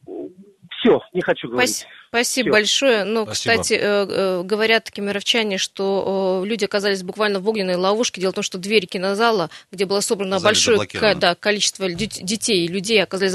все, 0.79 1.01
не 1.13 1.21
хочу 1.21 1.47
говорить. 1.47 1.87
Спасибо 2.11 2.47
Все. 2.47 2.51
большое. 2.51 3.03
Ну, 3.05 3.23
Спасибо. 3.23 3.53
кстати, 3.53 3.79
э, 3.79 3.79
э, 3.81 4.43
говорят 4.43 4.91
кемеровчане, 4.91 5.57
что 5.57 6.43
люди 6.45 6.65
оказались 6.65 7.03
буквально 7.03 7.39
в 7.39 7.47
огненной 7.47 7.75
ловушке. 7.75 8.19
Дело 8.19 8.31
в 8.31 8.35
том, 8.35 8.43
что 8.43 8.57
двери 8.57 8.85
кинозала, 8.85 9.49
где 9.71 9.85
было 9.85 10.01
собрано 10.01 10.41
большое 10.41 10.85
да, 11.15 11.35
количество 11.35 11.89
детей 11.89 12.65
и 12.65 12.67
людей, 12.67 13.01
оказались 13.01 13.31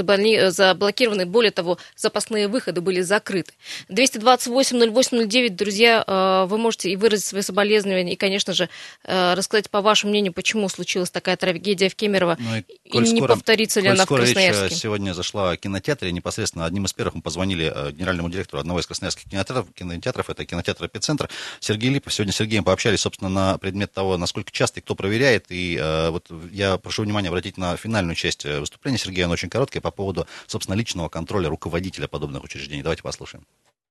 заблокированы. 0.54 1.24
Более 1.24 1.52
того, 1.52 1.78
запасные 1.96 2.48
выходы 2.48 2.82
были 2.82 3.00
закрыты. 3.00 3.54
228-08-09, 3.88 5.48
друзья, 5.48 6.04
э, 6.06 6.46
вы 6.46 6.58
можете 6.58 6.90
и 6.90 6.96
выразить 6.96 7.24
свои 7.24 7.40
соболезнования, 7.40 8.12
и, 8.12 8.16
конечно 8.16 8.52
же, 8.52 8.68
рассказать 9.04 9.70
по 9.70 9.80
вашему 9.80 10.10
мнению, 10.10 10.34
почему 10.34 10.68
случилась 10.68 11.10
такая 11.10 11.38
трагедия 11.38 11.88
в 11.88 11.94
Кемерово, 11.94 12.36
ну, 12.38 12.56
и, 12.56 12.62
и 12.84 12.98
не 12.98 13.20
скоро, 13.20 13.36
повторится 13.36 13.80
ли 13.80 13.88
она 13.88 14.04
в 14.04 14.08
Красноярске. 14.08 14.74
Сегодня 14.74 15.14
зашла 15.14 15.52
о 15.52 15.56
кинотеатре, 15.56 16.12
непосредственно 16.12 16.66
одним 16.66 16.84
из 16.84 16.92
первых 16.92 17.14
мы 17.14 17.22
позвонили 17.22 17.72
генеральному 17.92 18.28
директору 18.28 18.65
одного 18.66 18.80
из 18.80 18.86
красноярских 18.86 19.24
кинотеатров, 19.30 19.72
кинотеатров 19.72 20.28
это 20.28 20.44
кинотеатр 20.44 20.86
«Эпицентр». 20.86 21.30
Сергей 21.60 21.90
Липов. 21.90 22.12
Сегодня 22.12 22.32
с 22.32 22.36
Сергеем 22.36 22.64
пообщались, 22.64 23.00
собственно, 23.00 23.30
на 23.30 23.58
предмет 23.58 23.92
того, 23.92 24.16
насколько 24.16 24.50
часто 24.50 24.80
и 24.80 24.82
кто 24.82 24.94
проверяет. 24.94 25.46
И 25.50 25.78
э, 25.80 26.10
вот 26.10 26.30
я 26.50 26.76
прошу 26.76 27.02
внимания 27.02 27.28
обратить 27.28 27.56
на 27.56 27.76
финальную 27.76 28.16
часть 28.16 28.44
э, 28.44 28.60
выступления 28.60 28.98
Сергея, 28.98 29.26
она 29.26 29.34
очень 29.34 29.48
короткая, 29.48 29.80
по 29.80 29.90
поводу, 29.90 30.26
собственно, 30.46 30.76
личного 30.76 31.08
контроля 31.08 31.48
руководителя 31.48 32.08
подобных 32.08 32.42
учреждений. 32.44 32.82
Давайте 32.82 33.02
послушаем. 33.02 33.44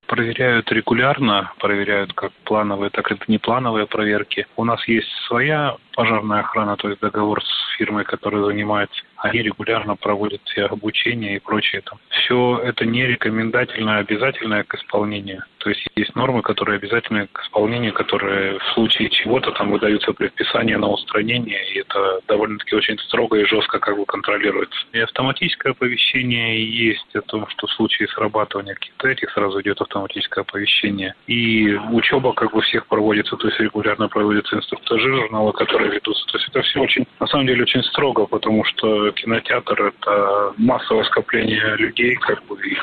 Проверяют 0.08 0.72
регулярно, 0.72 1.52
проверяют 1.60 2.14
как 2.14 2.32
плановые, 2.44 2.90
так 2.90 3.12
и 3.12 3.18
неплановые 3.28 3.88
проверки. 3.88 4.46
У 4.56 4.64
нас 4.64 4.88
есть 4.88 5.10
своя 5.28 5.78
пожарная 5.94 6.42
охрана, 6.42 6.78
то 6.78 6.90
есть 6.90 7.02
договор 7.02 7.44
с 7.44 7.78
фирмой, 7.78 8.04
которая 8.04 8.44
занимается 8.44 9.02
они 9.26 9.42
регулярно 9.42 9.96
проводят 9.96 10.42
все 10.46 10.66
обучение 10.66 11.36
и 11.36 11.40
прочее. 11.40 11.82
Там. 11.82 12.00
Все 12.10 12.60
это 12.64 12.86
не 12.86 13.06
рекомендательное, 13.06 13.98
а 13.98 14.00
обязательное 14.00 14.64
к 14.64 14.76
исполнению. 14.76 15.44
То 15.66 15.72
есть 15.72 15.84
есть 15.96 16.16
нормы, 16.16 16.44
которые 16.44 16.76
обязательны 16.76 17.26
к 17.26 17.42
исполнению, 17.42 17.92
которые 17.92 18.60
в 18.60 18.64
случае 18.76 19.10
чего-то 19.10 19.50
там 19.50 19.72
выдаются 19.72 20.14
предписания 20.14 20.78
на 20.78 20.88
устранение, 20.88 21.60
и 21.74 21.80
это 21.80 22.20
довольно-таки 22.28 22.76
очень 22.76 23.00
строго 23.00 23.38
и 23.38 23.46
жестко 23.46 23.80
как 23.80 23.98
бы 23.98 24.06
контролируется. 24.06 24.78
И 24.92 25.00
автоматическое 25.00 25.72
оповещение 25.72 26.64
есть 26.64 27.16
о 27.16 27.22
том, 27.22 27.48
что 27.48 27.66
в 27.66 27.72
случае 27.72 28.10
срабатывания 28.10 28.76
каких-то 28.76 29.08
этих 29.08 29.32
сразу 29.32 29.60
идет 29.62 29.82
автоматическое 29.82 30.44
оповещение. 30.44 31.16
И 31.26 31.74
учеба 31.92 32.34
как 32.34 32.54
бы 32.54 32.62
всех 32.62 32.86
проводится, 32.86 33.36
то 33.36 33.48
есть 33.48 33.60
регулярно 33.60 34.08
проводятся 34.08 34.58
инструктажи, 34.58 35.16
журналы, 35.16 35.52
которые 35.54 35.90
ведутся. 35.90 36.28
То 36.28 36.38
есть 36.38 36.50
это 36.50 36.62
все 36.62 36.80
очень, 36.80 37.08
на 37.20 37.26
самом 37.26 37.48
деле, 37.48 37.64
очень 37.64 37.82
строго, 37.86 38.28
потому 38.28 38.66
что 38.66 39.10
кинотеатр– 39.14 39.82
это 39.98 40.54
массовое 40.58 41.06
скопление 41.06 41.76
людей, 41.78 42.14
как 42.18 42.46
бы, 42.46 42.56
и, 42.62 42.78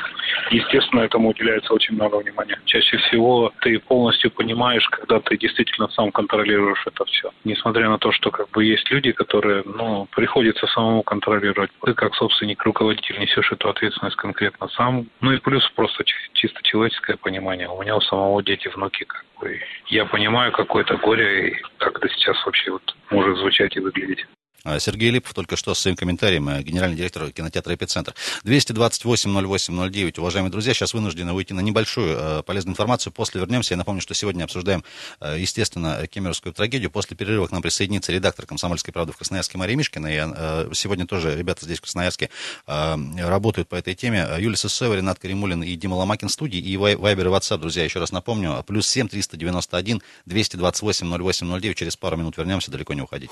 естественно, 0.51 0.99
этому 0.99 1.29
уделяется 1.29 1.73
очень 1.73 1.95
много 1.95 2.17
внимания. 2.17 2.59
Чаще 2.73 2.97
всего 2.97 3.53
ты 3.61 3.77
полностью 3.77 4.31
понимаешь, 4.31 4.89
когда 4.89 5.19
ты 5.19 5.37
действительно 5.37 5.89
сам 5.89 6.11
контролируешь 6.11 6.81
это 6.87 7.05
все. 7.05 7.29
Несмотря 7.43 7.87
на 7.87 7.99
то, 7.99 8.11
что 8.11 8.31
как 8.31 8.49
бы 8.49 8.65
есть 8.65 8.89
люди, 8.89 9.11
которые, 9.11 9.61
ну, 9.63 10.07
приходится 10.09 10.65
самому 10.65 11.03
контролировать. 11.03 11.69
Ты 11.85 11.93
как 11.93 12.15
собственник, 12.15 12.63
руководитель 12.63 13.19
несешь 13.19 13.51
эту 13.51 13.69
ответственность 13.69 14.15
конкретно 14.15 14.69
сам. 14.69 15.05
Ну 15.21 15.33
и 15.33 15.37
плюс 15.37 15.69
просто 15.75 16.03
чисто 16.33 16.63
человеческое 16.63 17.15
понимание. 17.15 17.69
У 17.69 17.79
меня 17.79 17.95
у 17.95 18.01
самого 18.01 18.41
дети, 18.41 18.67
внуки, 18.69 19.03
как 19.03 19.23
бы. 19.39 19.59
Я 19.85 20.05
понимаю 20.05 20.51
какое-то 20.51 20.97
горе, 20.97 21.49
и 21.49 21.61
как 21.77 21.99
это 21.99 22.09
сейчас 22.09 22.43
вообще 22.43 22.71
вот 22.71 22.95
может 23.11 23.37
звучать 23.37 23.77
и 23.77 23.81
выглядеть. 23.81 24.25
А, 24.63 24.79
Сергей 24.79 25.11
Липов 25.11 25.33
только 25.33 25.57
что 25.57 25.73
с 25.73 25.79
своим 25.79 25.97
комментарием, 25.97 26.47
э, 26.47 26.61
генеральный 26.63 26.95
директор 26.95 27.29
кинотеатра 27.31 27.75
«Эпицентр». 27.75 28.15
228-08-09. 28.45 30.19
Уважаемые 30.19 30.51
друзья, 30.51 30.73
сейчас 30.73 30.93
вынуждены 30.93 31.33
уйти 31.33 31.53
на 31.53 31.59
небольшую 31.59 32.15
э, 32.17 32.43
полезную 32.43 32.73
информацию. 32.73 33.11
После 33.11 33.41
вернемся. 33.41 33.73
Я 33.73 33.77
напомню, 33.77 34.01
что 34.01 34.13
сегодня 34.13 34.45
обсуждаем, 34.45 34.85
э, 35.19 35.35
естественно, 35.37 36.07
кемеровскую 36.07 36.53
трагедию. 36.53 36.91
После 36.91 37.17
перерыва 37.17 37.47
к 37.47 37.51
нам 37.51 37.61
присоединится 37.61 38.13
редактор 38.13 38.45
«Комсомольской 38.45 38.93
правды» 38.93 39.11
в 39.11 39.17
Красноярске 39.17 39.57
Мария 39.57 39.75
Мишкина. 39.75 40.07
И 40.07 40.73
сегодня 40.73 41.05
тоже 41.05 41.35
ребята 41.35 41.65
здесь 41.65 41.79
в 41.79 41.81
Красноярске 41.81 42.29
работают 42.65 43.67
по 43.67 43.75
этой 43.75 43.95
теме. 43.95 44.27
Юлия 44.39 44.57
Сысоева, 44.57 44.93
Ренат 44.95 45.19
Каримулин 45.19 45.63
и 45.63 45.75
Дима 45.75 45.95
Ломакин 45.95 46.29
в 46.29 46.31
студии. 46.31 46.59
И 46.59 46.77
Вайбер 46.77 47.27
и 47.27 47.29
WhatsApp, 47.29 47.57
друзья, 47.57 47.83
еще 47.83 47.99
раз 47.99 48.11
напомню. 48.11 48.63
Плюс 48.65 48.87
7 48.87 49.07
391 49.07 50.01
228 50.25 51.17
08 51.17 51.59
09. 51.59 51.77
Через 51.77 51.95
пару 51.95 52.17
минут 52.17 52.37
вернемся. 52.37 52.71
Далеко 52.71 52.93
не 52.93 53.01
уходить. 53.01 53.31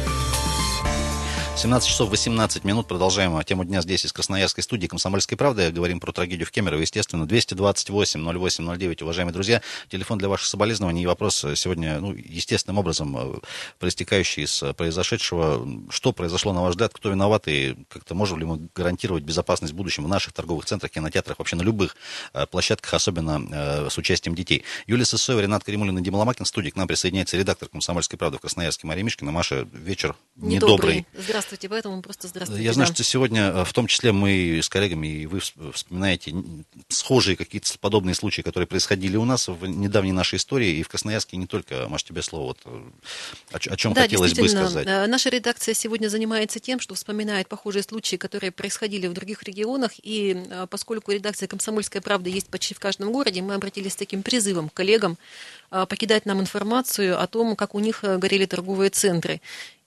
17 1.61 1.87
часов 1.87 2.09
18 2.09 2.63
минут. 2.63 2.87
Продолжаем 2.87 3.39
тему 3.43 3.63
дня 3.63 3.81
здесь, 3.81 4.03
из 4.03 4.11
Красноярской 4.11 4.63
студии 4.63 4.87
«Комсомольской 4.87 5.37
правды». 5.37 5.69
Говорим 5.69 5.99
про 5.99 6.11
трагедию 6.11 6.47
в 6.47 6.51
Кемерово, 6.51 6.81
естественно. 6.81 7.25
228-08-09, 7.25 9.03
уважаемые 9.03 9.31
друзья. 9.31 9.61
Телефон 9.87 10.17
для 10.17 10.27
ваших 10.27 10.47
соболезнований 10.47 11.03
и 11.03 11.05
вопрос 11.05 11.45
сегодня, 11.53 11.99
ну, 11.99 12.13
естественным 12.13 12.79
образом, 12.79 13.15
э, 13.15 13.39
проистекающий 13.77 14.45
из 14.45 14.63
произошедшего. 14.75 15.67
Что 15.91 16.13
произошло, 16.13 16.51
на 16.51 16.63
ваш 16.63 16.71
взгляд, 16.71 16.93
кто 16.95 17.11
виноват 17.11 17.47
и 17.47 17.75
как-то 17.89 18.15
можем 18.15 18.39
ли 18.39 18.45
мы 18.45 18.67
гарантировать 18.73 19.23
безопасность 19.23 19.73
в 19.73 19.75
будущем 19.75 20.05
в 20.05 20.07
наших 20.07 20.33
торговых 20.33 20.65
центрах, 20.65 20.91
кинотеатрах, 20.91 21.37
вообще 21.37 21.57
на 21.57 21.61
любых 21.61 21.95
площадках, 22.49 22.95
особенно 22.95 23.87
с 23.87 23.95
участием 23.99 24.33
детей. 24.33 24.63
Юлия 24.87 25.05
Сысоева, 25.05 25.41
Ренат 25.41 25.63
Каримулин 25.63 25.95
и 25.99 26.01
Дима 26.01 26.17
Ломакин 26.17 26.45
в 26.45 26.47
студии. 26.47 26.71
К 26.71 26.75
нам 26.75 26.87
присоединяется 26.87 27.37
редактор 27.37 27.69
«Комсомольской 27.69 28.17
правды» 28.17 28.39
в 28.39 28.41
Красноярске 28.41 28.87
Мария 28.87 29.03
Мишкина. 29.03 29.31
Маша, 29.31 29.67
вечер 29.71 30.15
недобрый. 30.35 31.05
недобрый. 31.05 31.07
Здравствуйте 31.13 31.50
здравствуйте, 31.51 31.69
поэтому 31.69 32.01
просто 32.01 32.27
здравствуйте. 32.27 32.63
Я 32.63 32.73
знаю, 32.73 32.87
что 32.87 33.03
сегодня, 33.03 33.41
э, 33.41 33.65
в 33.65 33.73
том 33.73 33.87
числе 33.87 34.11
мы 34.11 34.59
с 34.61 34.69
коллегами, 34.69 35.07
и 35.07 35.25
вы 35.25 35.39
вспоминаете 35.39 36.33
схожие 36.89 37.35
какие-то 37.35 37.77
подобные 37.79 38.15
случаи, 38.15 38.41
которые 38.41 38.67
происходили 38.67 39.17
у 39.17 39.25
нас 39.25 39.47
в 39.47 39.65
недавней 39.65 40.13
нашей 40.13 40.37
истории, 40.37 40.77
и 40.77 40.83
в 40.83 40.89
Красноярске 40.89 41.37
не 41.37 41.47
только. 41.47 41.87
Маш, 41.89 42.03
тебе 42.03 42.21
слово, 42.21 42.47
вот, 42.47 42.59
э, 42.65 42.81
о, 43.51 43.57
о 43.57 43.77
чем 43.77 43.93
да, 43.93 44.01
хотелось 44.01 44.33
бы 44.33 44.47
сказать. 44.47 44.87
Э, 44.87 45.07
наша 45.07 45.29
редакция 45.29 45.73
сегодня 45.73 46.07
занимается 46.07 46.59
тем, 46.59 46.79
что 46.79 46.95
вспоминает 46.95 47.47
похожие 47.47 47.83
случаи, 47.83 48.15
которые 48.15 48.51
происходили 48.51 49.07
в 49.07 49.13
других 49.13 49.43
регионах, 49.43 49.91
и 50.01 50.45
поскольку 50.69 51.11
редакция 51.11 51.47
«Комсомольская 51.47 52.01
правда» 52.01 52.29
есть 52.29 52.47
почти 52.47 52.73
в 52.73 52.79
каждом 52.79 53.11
городе, 53.11 53.41
мы 53.41 53.55
обратились 53.55 53.93
с 53.93 53.95
таким 53.95 54.23
призывом 54.23 54.69
к 54.69 54.73
коллегам 54.73 55.17
покидать 55.69 56.25
нам 56.25 56.41
информацию 56.41 57.21
о 57.21 57.27
том, 57.27 57.55
как 57.55 57.75
у 57.75 57.79
них 57.79 58.03
горели 58.03 58.45
торговые 58.45 58.89
центры. 58.89 59.41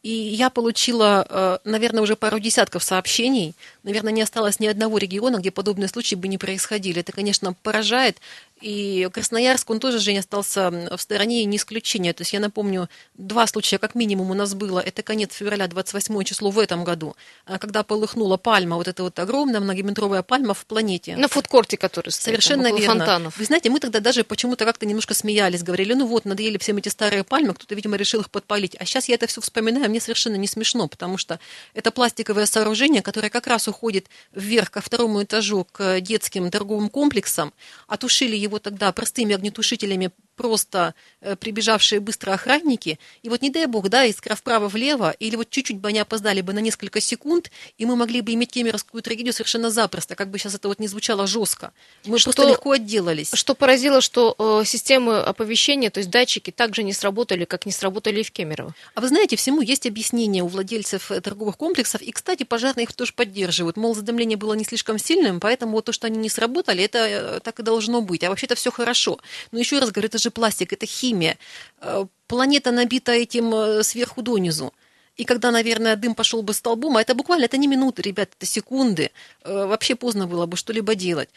И 0.04 0.11
я 0.11 0.50
получила, 0.50 1.26
э, 1.26 1.58
наверное, 1.64 2.02
уже 2.02 2.14
пару 2.14 2.38
десятков 2.38 2.84
сообщений. 2.84 3.54
Наверное, 3.84 4.12
не 4.12 4.20
осталось 4.20 4.61
ни 4.61 4.66
одного 4.66 4.99
региона, 4.99 5.38
где 5.38 5.50
подобные 5.50 5.88
случаи 5.88 6.14
бы 6.14 6.28
не 6.28 6.37
происходили. 6.37 7.00
Это, 7.00 7.12
конечно, 7.12 7.54
поражает. 7.62 8.18
И 8.61 9.08
Красноярск, 9.12 9.68
он 9.70 9.80
тоже, 9.80 9.99
Женя, 9.99 10.20
остался 10.20 10.70
в 10.70 11.00
стороне, 11.00 11.44
не 11.44 11.56
исключение. 11.56 12.12
То 12.12 12.23
есть 12.23 12.32
я 12.32 12.40
напомню, 12.40 12.88
два 13.14 13.46
случая 13.46 13.78
как 13.78 13.94
минимум 13.94 14.30
у 14.30 14.34
нас 14.34 14.54
было. 14.54 14.80
Это 14.80 15.02
конец 15.02 15.34
февраля, 15.34 15.66
28 15.66 16.23
число 16.25 16.50
в 16.50 16.58
этом 16.58 16.84
году, 16.84 17.16
а 17.46 17.58
когда 17.58 17.82
полыхнула 17.82 18.37
пальма, 18.37 18.76
вот 18.76 18.88
эта 18.88 19.02
вот 19.02 19.18
огромная 19.18 19.61
многометровая 19.61 20.23
пальма 20.23 20.54
в 20.54 20.64
планете. 20.66 21.16
На 21.16 21.28
фудкорте, 21.28 21.76
который 21.76 22.11
стоит, 22.11 22.25
Совершенно 22.25 22.68
там, 22.68 22.78
верно. 22.78 22.99
Фонтанов. 23.00 23.37
Вы 23.37 23.44
знаете, 23.44 23.70
мы 23.70 23.80
тогда 23.80 24.00
даже 24.00 24.25
почему-то 24.25 24.64
как-то 24.64 24.87
немножко 24.87 25.14
смеялись, 25.14 25.62
говорили, 25.62 25.94
ну 25.94 26.06
вот, 26.06 26.25
надоели 26.25 26.58
всем 26.58 26.76
эти 26.76 26.88
старые 26.88 27.25
пальмы, 27.25 27.54
кто-то, 27.54 27.75
видимо, 27.75 27.96
решил 27.96 28.20
их 28.20 28.30
подпалить. 28.30 28.76
А 28.78 28.84
сейчас 28.84 29.08
я 29.08 29.16
это 29.16 29.26
все 29.26 29.40
вспоминаю, 29.40 29.90
мне 29.90 30.00
совершенно 30.00 30.37
не 30.37 30.46
смешно, 30.46 30.87
потому 30.88 31.18
что 31.18 31.40
это 31.75 31.90
пластиковое 31.90 32.46
сооружение, 32.46 33.02
которое 33.02 33.30
как 33.30 33.46
раз 33.46 33.66
уходит 33.66 34.06
вверх 34.32 34.70
ко 34.70 34.80
второму 34.80 35.23
этажу, 35.25 35.66
к 35.70 36.00
детским 36.00 36.50
торговым 36.50 36.88
комплексам, 36.88 37.52
отушили 37.88 38.43
его 38.44 38.58
тогда 38.58 38.92
простыми 38.92 39.34
огнетушителями 39.34 40.10
просто 40.34 40.94
э, 41.20 41.36
прибежавшие 41.36 42.00
быстро 42.00 42.32
охранники, 42.32 42.98
и 43.22 43.28
вот 43.28 43.42
не 43.42 43.50
дай 43.50 43.66
бог, 43.66 43.88
да, 43.88 44.04
искра 44.04 44.34
вправо-влево, 44.34 45.14
или 45.18 45.36
вот 45.36 45.50
чуть-чуть 45.50 45.78
бы 45.78 45.88
они 45.88 45.98
опоздали 45.98 46.40
бы 46.40 46.52
на 46.52 46.58
несколько 46.58 47.00
секунд, 47.00 47.50
и 47.78 47.86
мы 47.86 47.96
могли 47.96 48.20
бы 48.20 48.32
иметь 48.34 48.52
кемеровскую 48.52 49.02
трагедию 49.02 49.32
совершенно 49.32 49.70
запросто, 49.70 50.14
как 50.14 50.30
бы 50.30 50.38
сейчас 50.38 50.54
это 50.54 50.68
вот 50.68 50.78
не 50.78 50.88
звучало 50.88 51.26
жестко. 51.26 51.72
Мы 52.04 52.18
что, 52.18 52.32
просто 52.32 52.48
легко 52.48 52.72
отделались. 52.72 53.30
Что 53.32 53.54
поразило, 53.54 54.00
что 54.00 54.34
э, 54.38 54.64
системы 54.66 55.18
оповещения, 55.18 55.90
то 55.90 55.98
есть 55.98 56.10
датчики, 56.10 56.50
также 56.50 56.82
не 56.82 56.92
сработали, 56.92 57.44
как 57.44 57.66
не 57.66 57.72
сработали 57.72 58.20
и 58.20 58.22
в 58.22 58.30
Кемерово. 58.30 58.74
А 58.94 59.00
вы 59.00 59.08
знаете, 59.08 59.36
всему 59.36 59.60
есть 59.60 59.86
объяснение 59.86 60.42
у 60.42 60.48
владельцев 60.48 61.10
э, 61.10 61.20
торговых 61.20 61.56
комплексов, 61.56 62.02
и, 62.02 62.12
кстати, 62.12 62.42
пожарные 62.42 62.84
их 62.84 62.92
тоже 62.92 63.12
поддерживают. 63.12 63.76
Мол, 63.76 63.94
задымление 63.94 64.36
было 64.36 64.54
не 64.54 64.64
слишком 64.64 64.98
сильным, 64.98 65.40
поэтому 65.40 65.72
вот 65.72 65.84
то, 65.84 65.92
что 65.92 66.06
они 66.06 66.18
не 66.18 66.28
сработали, 66.28 66.84
это 66.84 66.98
э, 66.98 67.40
так 67.40 67.60
и 67.60 67.62
должно 67.62 68.00
быть. 68.00 68.24
А 68.24 68.28
вообще-то 68.28 68.54
все 68.54 68.70
хорошо. 68.70 69.18
Но 69.52 69.58
еще 69.58 69.78
раз 69.78 69.90
говорю, 69.90 70.08
это 70.08 70.18
же 70.24 70.30
пластик, 70.30 70.72
это 70.72 70.86
химия. 70.86 71.38
Э, 71.80 72.06
планета 72.26 72.72
набита 72.72 73.12
этим 73.12 73.54
э, 73.54 73.82
сверху 73.84 74.22
донизу. 74.22 74.72
И 75.16 75.24
когда, 75.24 75.52
наверное, 75.52 75.94
дым 75.94 76.16
пошел 76.16 76.42
бы 76.42 76.52
столбом, 76.52 76.96
а 76.96 77.00
это 77.00 77.14
буквально, 77.14 77.44
это 77.44 77.56
не 77.56 77.68
минуты, 77.68 78.02
ребят, 78.02 78.30
это 78.36 78.46
секунды, 78.46 79.12
э, 79.44 79.66
вообще 79.66 79.94
поздно 79.94 80.26
было 80.26 80.46
бы 80.46 80.56
что-либо 80.56 80.96
делать. 80.96 81.28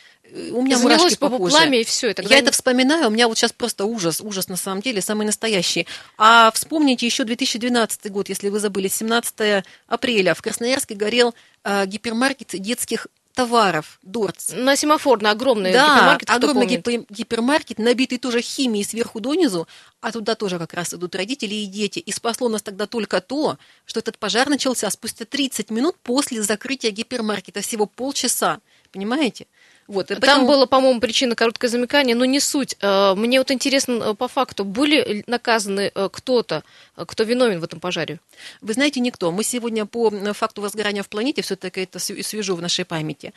У 0.51 0.63
меня 0.63 0.77
Занялось 0.77 1.01
мурашки 1.01 1.19
по 1.19 1.29
коже. 1.29 1.55
пламя, 1.55 1.79
и 1.79 1.83
все. 1.83 2.09
Это 2.09 2.23
Я 2.23 2.39
это 2.39 2.51
вспоминаю, 2.51 3.09
у 3.09 3.11
меня 3.11 3.27
вот 3.27 3.37
сейчас 3.37 3.53
просто 3.53 3.85
ужас, 3.85 4.19
ужас 4.19 4.47
на 4.47 4.57
самом 4.57 4.81
деле, 4.81 5.01
самый 5.01 5.27
настоящий. 5.27 5.85
А 6.17 6.49
вспомните 6.55 7.05
еще 7.05 7.23
2012 7.23 8.11
год, 8.11 8.29
если 8.29 8.49
вы 8.49 8.59
забыли, 8.59 8.87
17 8.87 9.63
апреля 9.85 10.33
в 10.33 10.41
Красноярске 10.41 10.95
горел 10.95 11.35
гипермаркет 11.63 12.59
детских 12.59 13.07
товаров, 13.37 13.99
Дортс. 14.01 14.51
На 14.51 14.75
семафор, 14.75 15.21
на 15.21 15.29
огромный 15.29 15.71
да, 15.71 15.93
гипермаркет. 15.93 16.29
огромный 16.31 16.65
гипер, 16.65 17.05
гипермаркет, 17.07 17.77
набитый 17.77 18.17
тоже 18.17 18.41
химией 18.41 18.83
сверху 18.83 19.19
донизу, 19.19 19.67
а 20.01 20.11
туда 20.11 20.33
тоже 20.33 20.57
как 20.57 20.73
раз 20.73 20.95
идут 20.95 21.13
родители 21.13 21.53
и 21.53 21.67
дети. 21.67 21.99
И 21.99 22.11
спасло 22.11 22.49
нас 22.49 22.63
тогда 22.63 22.87
только 22.87 23.21
то, 23.21 23.59
что 23.85 23.99
этот 23.99 24.17
пожар 24.17 24.49
начался 24.49 24.89
спустя 24.89 25.25
30 25.25 25.69
минут 25.69 25.97
после 26.01 26.41
закрытия 26.41 26.89
гипермаркета, 26.89 27.61
всего 27.61 27.85
полчаса. 27.85 28.59
Понимаете? 28.91 29.45
Вот, 29.87 30.07
Там 30.07 30.17
поэтому... 30.19 30.47
была, 30.47 30.65
по-моему, 30.65 30.99
причина 30.99 31.33
короткое 31.33 31.69
замыкание, 31.69 32.13
но 32.13 32.25
не 32.25 32.41
суть. 32.41 32.75
Э, 32.81 33.13
мне 33.15 33.39
вот 33.39 33.51
интересно 33.51 33.93
э, 33.93 34.13
по 34.15 34.27
факту, 34.27 34.65
были 34.65 35.23
наказаны 35.27 35.91
э, 35.95 36.09
кто-то, 36.11 36.63
кто 36.95 37.23
виновен 37.23 37.61
в 37.61 37.63
этом 37.63 37.79
пожаре? 37.79 38.19
Вы 38.61 38.73
знаете, 38.73 38.99
никто. 38.99 39.31
Мы 39.31 39.45
сегодня 39.45 39.85
по 39.85 40.11
факту 40.33 40.61
возгорания 40.61 41.03
в 41.03 41.09
планете, 41.09 41.41
все-таки 41.41 41.81
это 41.81 41.99
свежо 41.99 42.55
в 42.55 42.61
нашей 42.61 42.85
памяти, 42.85 43.33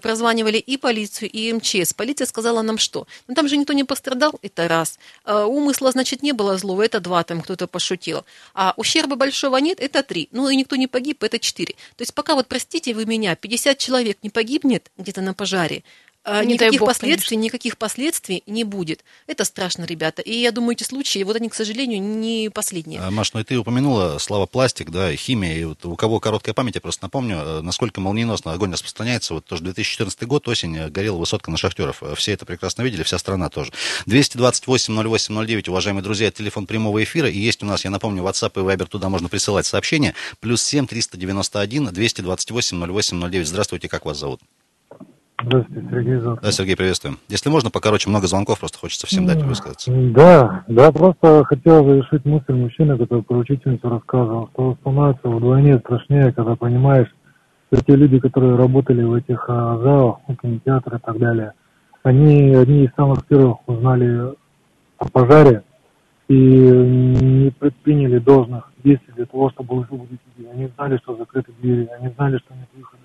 прозванивали 0.00 0.58
и 0.58 0.76
полицию, 0.76 1.30
и 1.30 1.52
МЧС. 1.52 1.94
Полиция 1.94 2.26
сказала 2.26 2.62
нам 2.62 2.78
что? 2.78 3.06
Ну, 3.28 3.34
там 3.34 3.48
же 3.48 3.56
никто 3.56 3.72
не 3.72 3.84
пострадал, 3.84 4.38
это 4.42 4.66
раз. 4.68 4.98
Умысла, 5.26 5.92
значит, 5.92 6.22
не 6.22 6.32
было 6.32 6.56
злого, 6.56 6.82
это 6.82 7.00
два, 7.00 7.22
там 7.22 7.42
кто-то 7.42 7.66
пошутил. 7.66 8.24
А 8.54 8.72
ущерба 8.76 9.16
большого 9.16 9.58
нет, 9.58 9.78
это 9.78 10.02
три. 10.02 10.28
Ну, 10.32 10.48
и 10.48 10.56
никто 10.56 10.76
не 10.76 10.86
погиб, 10.86 11.22
это 11.22 11.38
четыре. 11.38 11.74
То 11.96 12.02
есть 12.02 12.14
пока 12.14 12.34
вот, 12.34 12.46
простите 12.46 12.94
вы 12.94 13.04
меня, 13.04 13.36
50 13.36 13.78
человек 13.78 14.18
не 14.22 14.30
погибнет 14.30 14.90
где-то 14.96 15.20
на 15.20 15.34
пожаре, 15.34 15.84
а, 16.24 16.44
не 16.44 16.54
никаких 16.54 16.80
бог, 16.80 16.88
последствий, 16.88 17.36
конечно. 17.36 17.44
никаких 17.44 17.78
последствий 17.78 18.42
не 18.46 18.62
будет. 18.62 19.04
Это 19.26 19.44
страшно, 19.44 19.84
ребята. 19.84 20.22
И 20.22 20.32
я 20.32 20.52
думаю, 20.52 20.74
эти 20.74 20.84
случаи, 20.84 21.22
вот 21.24 21.34
они, 21.34 21.48
к 21.48 21.54
сожалению, 21.54 22.00
не 22.00 22.48
последние. 22.48 23.00
А, 23.00 23.10
Маш, 23.10 23.32
ну 23.32 23.40
и 23.40 23.44
ты 23.44 23.58
упомянула 23.58 24.18
слова 24.18 24.46
пластик, 24.46 24.90
да, 24.90 25.14
химия. 25.16 25.56
И 25.56 25.64
вот 25.64 25.84
у 25.84 25.96
кого 25.96 26.20
короткая 26.20 26.54
память, 26.54 26.76
я 26.76 26.80
просто 26.80 27.04
напомню, 27.04 27.38
э, 27.38 27.60
насколько 27.62 28.00
молниеносно 28.00 28.52
огонь 28.52 28.72
распространяется. 28.72 29.34
Вот 29.34 29.46
тоже 29.46 29.64
2014 29.64 30.22
год, 30.28 30.46
осень, 30.46 30.76
э, 30.76 30.88
горела 30.90 31.16
высотка 31.16 31.50
на 31.50 31.56
шахтеров. 31.56 32.02
Э, 32.02 32.14
все 32.14 32.32
это 32.32 32.46
прекрасно 32.46 32.82
видели, 32.82 33.02
вся 33.02 33.18
страна 33.18 33.48
тоже. 33.48 33.72
228-08-09, 34.06 35.68
уважаемые 35.68 36.04
друзья, 36.04 36.30
телефон 36.30 36.66
прямого 36.66 37.02
эфира. 37.02 37.28
И 37.28 37.38
есть 37.38 37.64
у 37.64 37.66
нас, 37.66 37.84
я 37.84 37.90
напомню, 37.90 38.22
WhatsApp 38.22 38.52
и 38.54 38.60
Viber, 38.60 38.86
туда 38.86 39.08
можно 39.08 39.28
присылать 39.28 39.66
сообщения. 39.66 40.14
Плюс 40.38 40.62
7 40.62 40.86
391 40.86 41.86
228 41.86 42.86
08 42.86 43.20
09. 43.28 43.48
Здравствуйте, 43.48 43.88
как 43.88 44.04
вас 44.04 44.18
зовут? 44.18 44.40
Здравствуйте, 45.44 45.88
Сергей 45.90 46.16
зовут. 46.16 46.40
Да, 46.40 46.52
Сергей, 46.52 46.76
приветствуем. 46.76 47.18
Если 47.28 47.48
можно, 47.50 47.70
покороче, 47.70 48.08
много 48.08 48.26
звонков, 48.26 48.60
просто 48.60 48.78
хочется 48.78 49.06
всем 49.06 49.26
дать 49.26 49.42
высказаться. 49.42 49.90
Да, 49.92 50.64
да, 50.68 50.92
просто 50.92 51.44
хотел 51.44 51.84
завершить 51.84 52.24
мысль 52.24 52.52
мужчины, 52.52 52.96
который 52.96 53.22
про 53.22 53.38
учительницу 53.38 53.88
рассказывал, 53.88 54.48
что 54.52 54.76
становится 54.80 55.28
вдвойне 55.28 55.78
страшнее, 55.78 56.32
когда 56.32 56.54
понимаешь, 56.54 57.08
что 57.72 57.84
те 57.84 57.96
люди, 57.96 58.20
которые 58.20 58.56
работали 58.56 59.02
в 59.02 59.14
этих 59.14 59.44
а, 59.48 59.78
залах, 59.78 60.18
ну, 60.28 60.36
кинотеатры 60.36 60.98
и 60.98 61.00
так 61.00 61.18
далее, 61.18 61.52
они 62.02 62.54
одни 62.54 62.84
из 62.84 62.94
самых 62.94 63.24
первых 63.26 63.66
узнали 63.66 64.34
о 64.98 65.08
пожаре 65.10 65.62
и 66.28 66.34
не 66.34 67.50
предприняли 67.50 68.18
должных 68.18 68.70
действий 68.84 69.12
для 69.14 69.26
того, 69.26 69.50
чтобы 69.50 69.76
высвободить 69.76 70.20
людей. 70.36 70.52
Они 70.52 70.70
знали, 70.76 70.98
что 70.98 71.16
закрыты 71.16 71.52
двери, 71.60 71.88
они 71.98 72.12
знали, 72.14 72.38
что 72.38 72.54
нет 72.54 72.68
выхода. 72.74 73.02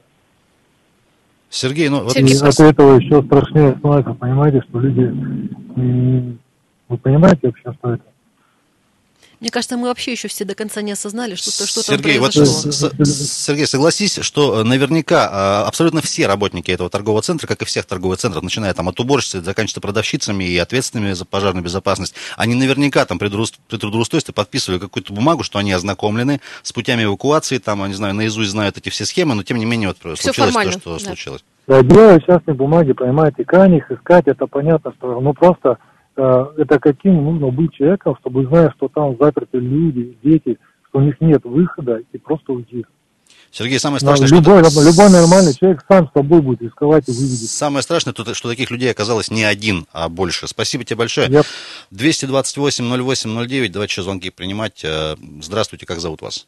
Сергей, 1.49 1.89
ну... 1.89 2.03
Вот... 2.03 2.15
И 2.15 2.33
от 2.33 2.59
этого 2.59 2.97
еще 2.97 3.23
страшнее 3.23 3.75
становится, 3.77 4.13
понимаете, 4.13 4.61
что 4.69 4.79
люди... 4.79 5.13
Вы 6.89 6.97
понимаете 6.97 7.39
вообще, 7.43 7.73
что 7.79 7.93
это? 7.93 8.03
Мне 9.39 9.51
кажется, 9.51 9.77
мы 9.77 9.87
вообще 9.87 10.13
еще 10.13 10.27
все 10.27 10.45
до 10.45 10.55
конца 10.55 10.81
не 10.81 10.91
осознали, 10.91 11.35
что 11.35 11.55
то, 11.55 11.67
что 11.67 11.83
Сергей, 11.83 12.19
там 12.19 12.23
произошло. 12.23 12.89
Вот, 12.97 13.07
Сергей, 13.07 13.67
согласись, 13.67 14.19
что 14.21 14.63
наверняка 14.63 15.29
а, 15.31 15.65
абсолютно 15.67 16.01
все 16.01 16.25
работники 16.25 16.71
этого 16.71 16.89
торгового 16.89 17.21
центра, 17.21 17.45
как 17.45 17.61
и 17.61 17.65
всех 17.65 17.85
торговых 17.85 18.17
центров, 18.17 18.41
начиная 18.41 18.73
там 18.73 18.89
от 18.89 18.99
уборщицы, 18.99 19.41
заканчивая 19.41 19.81
продавщицами 19.81 20.43
и 20.43 20.57
ответственными 20.57 21.13
за 21.13 21.25
пожарную 21.25 21.63
безопасность, 21.63 22.15
они 22.35 22.55
наверняка 22.55 23.05
там 23.05 23.19
при 23.19 23.29
трудоустройстве 23.29 24.33
подписывали 24.33 24.79
какую-то 24.79 25.13
бумагу, 25.13 25.43
что 25.43 25.59
они 25.59 25.71
ознакомлены 25.71 26.41
с 26.63 26.73
путями 26.73 27.03
эвакуации, 27.03 27.59
там, 27.59 27.81
я 27.81 27.89
не 27.89 27.93
знаю, 27.93 28.15
наизусть 28.15 28.49
знают 28.49 28.77
эти 28.77 28.89
все 28.89 29.05
схемы, 29.05 29.35
но 29.35 29.43
тем 29.43 29.57
не 29.57 29.65
менее 29.65 29.89
вот 29.89 29.97
все 29.97 30.15
случилось 30.15 30.49
формально, 30.51 30.73
то, 30.73 30.79
что 30.79 30.93
да. 30.93 30.99
случилось. 30.99 31.43
Да, 31.67 31.83
делают 31.83 32.25
частные 32.25 32.55
бумаги, 32.55 32.93
понимаете, 32.93 33.43
крайне 33.43 33.77
их 33.77 33.91
искать, 33.91 34.25
это 34.25 34.47
понятно, 34.47 34.93
что 34.97 35.19
ну 35.19 35.33
просто 35.33 35.77
это 36.17 36.79
каким 36.79 37.23
нужно 37.23 37.47
быть 37.47 37.73
человеком, 37.73 38.15
чтобы 38.19 38.45
знать, 38.45 38.73
что 38.75 38.87
там 38.87 39.15
заперты 39.19 39.59
люди, 39.59 40.17
дети, 40.23 40.57
что 40.89 40.99
у 40.99 41.01
них 41.01 41.19
нет 41.21 41.43
выхода 41.43 42.01
и 42.11 42.17
просто 42.17 42.53
уйти. 42.53 42.85
Сергей, 43.51 43.79
самое 43.79 43.99
страшное, 43.99 44.27
любой, 44.27 44.63
что... 44.63 44.81
Любой 44.81 45.09
нормальный 45.09 45.53
человек 45.53 45.83
сам 45.87 46.09
с 46.09 46.13
собой 46.13 46.41
будет 46.41 46.61
рисковать 46.61 47.07
и 47.07 47.11
выведет. 47.11 47.49
Самое 47.49 47.81
страшное, 47.81 48.13
что 48.13 48.49
таких 48.49 48.71
людей 48.71 48.91
оказалось 48.91 49.31
не 49.31 49.43
один, 49.43 49.85
а 49.93 50.09
больше. 50.09 50.47
Спасибо 50.47 50.83
тебе 50.83 50.97
большое. 50.97 51.27
Yep. 51.29 51.45
228-08-09, 51.91 53.69
давайте 53.69 53.91
еще 53.91 54.01
звонки 54.01 54.29
принимать. 54.31 54.85
Здравствуйте, 55.41 55.85
как 55.85 55.99
зовут 55.99 56.21
вас? 56.21 56.47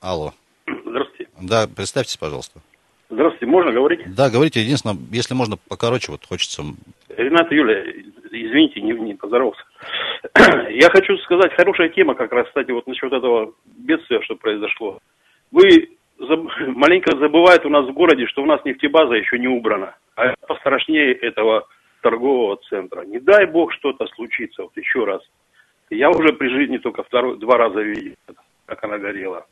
Алло. 0.00 0.34
Здравствуйте. 0.66 1.30
Да, 1.40 1.66
представьтесь, 1.66 2.16
пожалуйста. 2.16 2.60
Здравствуйте, 3.08 3.46
можно 3.46 3.72
говорить? 3.72 4.14
Да, 4.14 4.30
говорите. 4.30 4.62
Единственное, 4.62 4.96
если 5.10 5.34
можно 5.34 5.56
покороче, 5.56 6.12
вот 6.12 6.26
хочется... 6.26 6.62
Рената 7.08 7.54
Юля, 7.54 7.82
извините, 8.32 8.80
не, 8.80 8.92
не 8.92 9.14
поздоровался. 9.14 9.62
Я 10.70 10.88
хочу 10.90 11.16
сказать, 11.18 11.54
хорошая 11.54 11.90
тема 11.90 12.14
как 12.14 12.32
раз, 12.32 12.46
кстати, 12.46 12.70
вот 12.70 12.86
насчет 12.86 13.12
этого 13.12 13.54
бедствия, 13.64 14.22
что 14.22 14.36
произошло. 14.36 14.98
Вы 15.50 15.96
заб... 16.18 16.48
маленько 16.68 17.16
забывают 17.16 17.64
у 17.66 17.68
нас 17.68 17.86
в 17.86 17.92
городе, 17.92 18.26
что 18.26 18.42
у 18.42 18.46
нас 18.46 18.64
нефтебаза 18.64 19.14
еще 19.14 19.38
не 19.38 19.48
убрана. 19.48 19.96
А 20.16 20.34
пострашнее 20.46 21.12
этого 21.14 21.66
торгового 22.02 22.56
центра. 22.68 23.02
Не 23.02 23.20
дай 23.20 23.46
бог 23.46 23.72
что-то 23.72 24.06
случится, 24.08 24.62
вот 24.64 24.76
еще 24.76 25.04
раз. 25.04 25.22
Я 25.90 26.10
уже 26.10 26.32
при 26.32 26.48
жизни 26.48 26.78
только 26.78 27.02
второй, 27.02 27.38
два 27.38 27.56
раза 27.56 27.80
видел, 27.80 28.14
как 28.66 28.82
она 28.84 28.98
горела. 28.98 29.46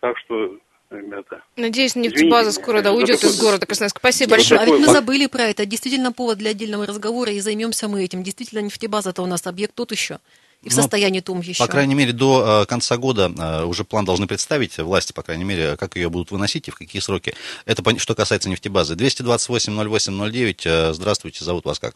Так 0.00 0.16
что 0.18 0.56
ребята. 0.90 1.42
Надеюсь, 1.56 1.94
нефтебаза 1.96 2.52
скоро 2.52 2.82
да 2.82 2.92
уйдет 2.92 3.22
из 3.22 3.40
города 3.40 3.66
Красноярска. 3.66 3.98
Спасибо 4.00 4.32
большое. 4.32 4.60
А 4.60 4.64
ведь 4.64 4.78
мы 4.80 4.86
забыли 4.86 5.26
про 5.26 5.44
это. 5.44 5.66
Действительно 5.66 6.12
повод 6.12 6.38
для 6.38 6.50
отдельного 6.50 6.86
разговора, 6.86 7.32
и 7.32 7.40
займемся 7.40 7.88
мы 7.88 8.04
этим. 8.04 8.22
Действительно, 8.22 8.60
нефтебаза-то 8.60 9.22
у 9.22 9.26
нас 9.26 9.46
объект 9.46 9.74
тот 9.74 9.92
еще. 9.92 10.18
И 10.62 10.70
в 10.70 10.76
Ну, 10.76 10.82
состоянии 10.82 11.20
том 11.20 11.40
еще. 11.40 11.64
По 11.64 11.70
крайней 11.70 11.94
мере, 11.94 12.12
до 12.12 12.62
э, 12.62 12.66
конца 12.66 12.96
года 12.96 13.30
э, 13.38 13.64
уже 13.64 13.84
план 13.84 14.04
должны 14.04 14.26
представить 14.26 14.76
власти, 14.78 15.12
по 15.12 15.22
крайней 15.22 15.44
мере, 15.44 15.76
как 15.76 15.94
ее 15.94 16.08
будут 16.10 16.32
выносить 16.32 16.66
и 16.66 16.72
в 16.72 16.74
какие 16.74 17.00
сроки. 17.00 17.32
Это 17.64 17.82
что 17.98 18.16
касается 18.16 18.48
нефтебазы. 18.48 18.94
228-08-09, 18.94 20.60
э, 20.64 20.92
здравствуйте, 20.94 21.44
зовут 21.44 21.64
вас 21.64 21.78
как? 21.78 21.94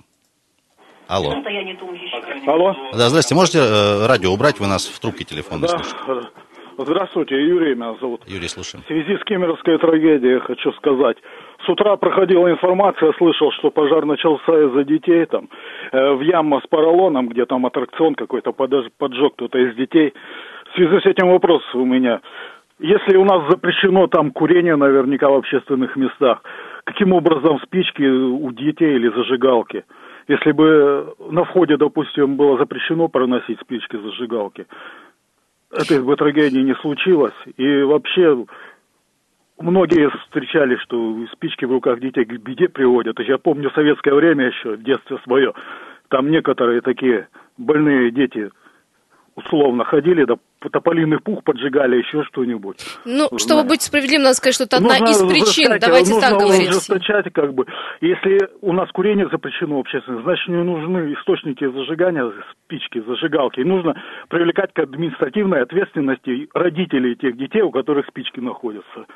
Алло. 1.09 1.35
Алло. 2.47 2.75
Да, 2.93 3.09
здравствуйте, 3.09 3.35
можете 3.35 3.59
э, 3.59 4.07
радио 4.07 4.33
убрать, 4.33 4.61
вы 4.61 4.69
нас 4.69 4.87
в 4.87 4.99
трубке 5.01 5.25
телефона 5.25 5.67
Да. 5.67 5.69
слышите. 5.69 5.97
Здравствуйте, 6.79 7.35
Юрий 7.35 7.75
меня 7.75 7.95
зовут. 8.01 8.23
Юрий, 8.27 8.49
слушаем. 8.49 8.83
В 8.85 8.87
связи 8.87 9.17
с 9.17 9.25
Кемеровской 9.25 9.79
трагедией 9.79 10.39
хочу 10.41 10.73
сказать. 10.73 11.19
С 11.65 11.69
утра 11.69 11.97
проходила 11.97 12.51
информация, 12.51 13.13
слышал, 13.19 13.53
что 13.53 13.71
пожар 13.71 14.07
начался 14.07 14.53
из-за 14.67 14.85
детей 14.85 15.27
там 15.27 15.49
э, 15.93 16.13
в 16.15 16.21
яма 16.23 16.61
с 16.65 16.67
поролоном, 16.69 17.29
где 17.29 17.45
там 17.45 17.67
аттракцион 17.67 18.15
какой-то 18.15 18.51
подож- 18.51 18.91
поджег 18.99 19.35
кто-то 19.35 19.59
из 19.59 19.75
детей. 19.77 20.15
В 20.73 20.77
связи 20.77 21.01
с 21.01 21.07
этим 21.07 21.31
вопрос 21.31 21.63
у 21.75 21.85
меня. 21.85 22.21
Если 22.79 23.17
у 23.17 23.25
нас 23.25 23.49
запрещено 23.51 24.07
там 24.07 24.31
курение 24.31 24.77
наверняка 24.77 25.29
в 25.29 25.35
общественных 25.35 25.95
местах, 25.97 26.43
каким 26.85 27.13
образом 27.13 27.61
спички 27.61 28.03
у 28.03 28.51
детей 28.51 28.97
или 28.97 29.09
зажигалки? 29.09 29.85
Если 30.29 30.53
бы 30.53 31.15
на 31.31 31.45
входе, 31.45 31.77
допустим, 31.77 32.37
было 32.37 32.57
запрещено 32.57 33.09
проносить 33.09 33.61
спички 33.61 33.97
зажигалки, 33.97 34.67
этой 35.73 36.01
бы 36.01 36.17
трагедии 36.17 36.59
не 36.59 36.75
случилось. 36.77 37.35
И 37.57 37.83
вообще 37.83 38.45
многие 39.59 40.11
встречали, 40.11 40.77
что 40.77 41.27
спички 41.33 41.65
в 41.65 41.73
руках 41.73 42.01
детей 42.01 42.25
к 42.25 42.33
беде 42.39 42.69
приводят. 42.69 43.19
Я 43.21 43.39
помню 43.39 43.71
советское 43.71 44.15
время 44.15 44.47
еще, 44.47 44.77
детство 44.77 45.19
свое. 45.25 45.53
Там 46.09 46.31
некоторые 46.31 46.83
такие 46.83 47.29
больные 47.57 48.11
дети 48.11 48.51
условно 49.35 49.85
ходили, 49.85 50.25
да 50.25 50.37
тополиный 50.71 51.19
пух 51.19 51.43
поджигали, 51.45 51.97
еще 51.97 52.23
что-нибудь. 52.25 52.77
Ну, 53.05 53.29
чтобы 53.39 53.65
быть 53.65 53.83
справедливым, 53.83 54.25
надо 54.25 54.35
сказать, 54.37 54.55
что 54.55 54.65
это 54.65 54.77
одна 54.77 54.99
Нужно 54.99 55.11
из 55.11 55.19
причин. 55.19 55.79
Давайте 55.81 56.13
нужно 56.13 56.29
так 56.29 56.39
говорить. 56.39 56.71
ужесточать, 56.71 57.33
как 57.33 57.55
бы. 57.55 57.67
Если 58.01 58.49
у 58.61 58.73
нас 58.73 58.91
курение 58.93 59.29
запрещено 59.29 59.79
общественно, 59.79 60.23
значит, 60.23 60.49
не 60.49 60.63
нужны 60.63 61.15
источники 61.15 61.65
зажигания, 61.65 62.31
спички, 62.65 63.01
зажигалки. 63.01 63.61
И 63.61 63.65
нужно 63.65 64.01
привлекать 64.29 64.73
к 64.73 64.79
административной 64.79 65.63
ответственности 65.63 66.49
родителей 66.55 67.17
тех 67.17 67.37
детей, 67.37 67.63
у 67.63 67.71
которых 67.71 68.07
спички 68.07 68.41
находятся. 68.41 69.07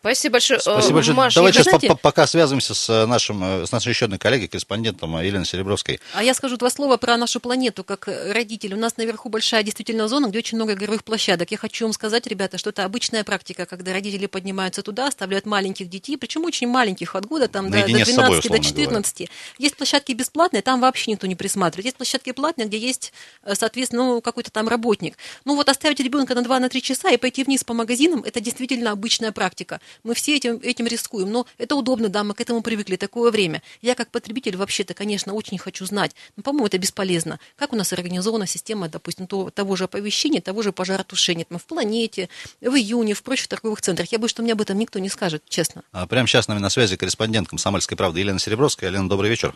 Спасибо 0.00 0.34
большое. 0.34 0.60
Спасибо 0.60 0.90
Э, 0.90 0.94
большое. 0.94 1.16
Маш, 1.16 1.34
Давайте 1.34 1.58
вы 1.58 1.64
сейчас 1.64 1.70
знаете- 1.72 1.88
по- 1.88 1.94
пока 1.96 2.26
связываемся 2.26 2.74
с 2.74 2.88
э, 2.88 3.06
нашим, 3.06 3.42
э, 3.42 3.66
с 3.66 3.72
нашей 3.72 3.88
еще 3.90 4.04
одной 4.04 4.18
коллегой, 4.18 4.46
корреспондентом 4.48 5.18
Еленой 5.20 5.44
Серебровской. 5.44 6.00
А 6.14 6.22
я 6.22 6.34
скажу 6.34 6.56
два 6.56 6.70
слова 6.70 6.96
про 6.98 7.16
нашу 7.16 7.40
планету, 7.40 7.82
как 7.84 8.06
родитель. 8.08 8.74
У 8.74 8.76
нас 8.76 8.96
наверху 8.96 9.28
большая 9.28 9.62
действительно 9.64 10.06
зона, 10.08 10.26
где 10.28 10.38
очень 10.38 10.56
много 10.56 10.74
игровых 10.74 11.02
площадок. 11.02 11.50
Я 11.50 11.58
хочу 11.58 11.84
вам 11.84 11.92
сказать, 11.92 12.26
ребята, 12.28 12.58
что 12.58 12.70
это 12.70 12.84
обычная 12.84 13.24
практика, 13.24 13.66
когда 13.66 13.92
родители 13.92 14.26
поднимаются 14.26 14.82
туда, 14.82 15.08
оставляют 15.08 15.46
маленьких 15.46 15.88
детей, 15.88 16.16
причем 16.16 16.44
очень 16.44 16.68
маленьких, 16.68 17.16
от 17.16 17.26
года 17.26 17.48
там, 17.48 17.66
до, 17.66 17.72
до 17.72 17.78
Наедине 17.78 18.04
с 18.04 18.08
собой, 18.14 18.40
12, 18.40 18.42
до 18.50 18.58
условно 18.58 18.64
14. 18.64 19.28
Есть 19.58 19.76
площадки 19.76 20.12
бесплатные, 20.12 20.62
там 20.62 20.80
вообще 20.80 21.10
никто 21.10 21.26
не 21.26 21.34
присматривает. 21.34 21.86
Есть 21.86 21.96
площадки 21.96 22.30
платные, 22.32 22.68
где 22.68 22.78
есть, 22.78 23.12
соответственно, 23.52 24.04
ну, 24.04 24.20
какой-то 24.20 24.50
там 24.52 24.68
работник. 24.68 25.16
Ну 25.44 25.56
вот 25.56 25.68
оставить 25.68 25.98
ребенка 26.00 26.34
на 26.36 26.40
2-3 26.42 26.80
часа 26.80 27.10
и 27.10 27.16
пойти 27.16 27.42
вниз 27.44 27.64
по 27.64 27.74
магазинам, 27.74 28.22
это 28.24 28.40
действительно 28.40 28.92
обычная 28.92 29.32
практика. 29.32 29.80
Мы 30.04 30.14
все 30.14 30.36
этим, 30.36 30.56
этим 30.62 30.86
рискуем, 30.86 31.30
но 31.30 31.46
это 31.58 31.76
удобно, 31.76 32.08
да, 32.08 32.24
мы 32.24 32.34
к 32.34 32.40
этому 32.40 32.62
привыкли, 32.62 32.96
такое 32.96 33.30
время. 33.30 33.62
Я 33.82 33.94
как 33.94 34.10
потребитель 34.10 34.56
вообще-то, 34.56 34.94
конечно, 34.94 35.34
очень 35.34 35.58
хочу 35.58 35.84
знать, 35.86 36.14
но, 36.36 36.42
по-моему, 36.42 36.66
это 36.66 36.78
бесполезно. 36.78 37.38
Как 37.56 37.72
у 37.72 37.76
нас 37.76 37.92
организована 37.92 38.46
система, 38.46 38.88
допустим, 38.88 39.26
то- 39.26 39.50
того 39.50 39.76
же 39.76 39.84
оповещения, 39.84 40.40
того 40.40 40.62
же 40.62 40.72
пожаротушения, 40.72 41.44
там, 41.44 41.58
в 41.58 41.64
планете, 41.64 42.28
в 42.60 42.74
июне, 42.74 43.14
в 43.14 43.22
прочих 43.22 43.48
торговых 43.48 43.80
центрах. 43.80 44.10
Я 44.12 44.18
боюсь, 44.18 44.30
что 44.30 44.42
мне 44.42 44.52
об 44.52 44.60
этом 44.60 44.78
никто 44.78 44.98
не 44.98 45.08
скажет, 45.08 45.42
честно. 45.48 45.82
А, 45.92 46.06
Прямо 46.06 46.26
сейчас 46.28 46.46
с 46.46 46.48
нами 46.48 46.58
на 46.60 46.70
связи 46.70 46.96
корреспондент 46.96 47.48
«Комсомольской 47.48 47.96
правды» 47.96 48.20
Елена 48.20 48.38
Серебровская. 48.38 48.90
Елена, 48.90 49.08
добрый 49.08 49.30
вечер. 49.30 49.54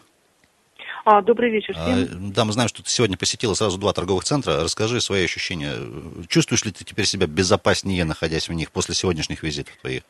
А, 1.05 1.21
добрый 1.21 1.51
вечер 1.51 1.75
А, 1.77 1.85
всем. 2.05 2.33
Да, 2.33 2.45
мы 2.45 2.53
знаем, 2.53 2.69
что 2.69 2.83
ты 2.83 2.89
сегодня 2.91 3.17
посетила 3.17 3.55
сразу 3.55 3.77
два 3.79 3.93
торговых 3.93 4.23
центра. 4.25 4.63
Расскажи 4.63 5.01
свои 5.01 5.25
ощущения. 5.25 5.77
Чувствуешь 6.29 6.65
ли 6.65 6.71
ты 6.71 6.85
теперь 6.85 7.07
себя 7.07 7.27
безопаснее, 7.27 8.05
находясь 8.05 8.49
в 8.49 8.53
них 8.53 8.71
после 8.71 8.95
сегодняшних 8.95 9.43
визитов 9.43 9.75
твоих? 9.81 10.03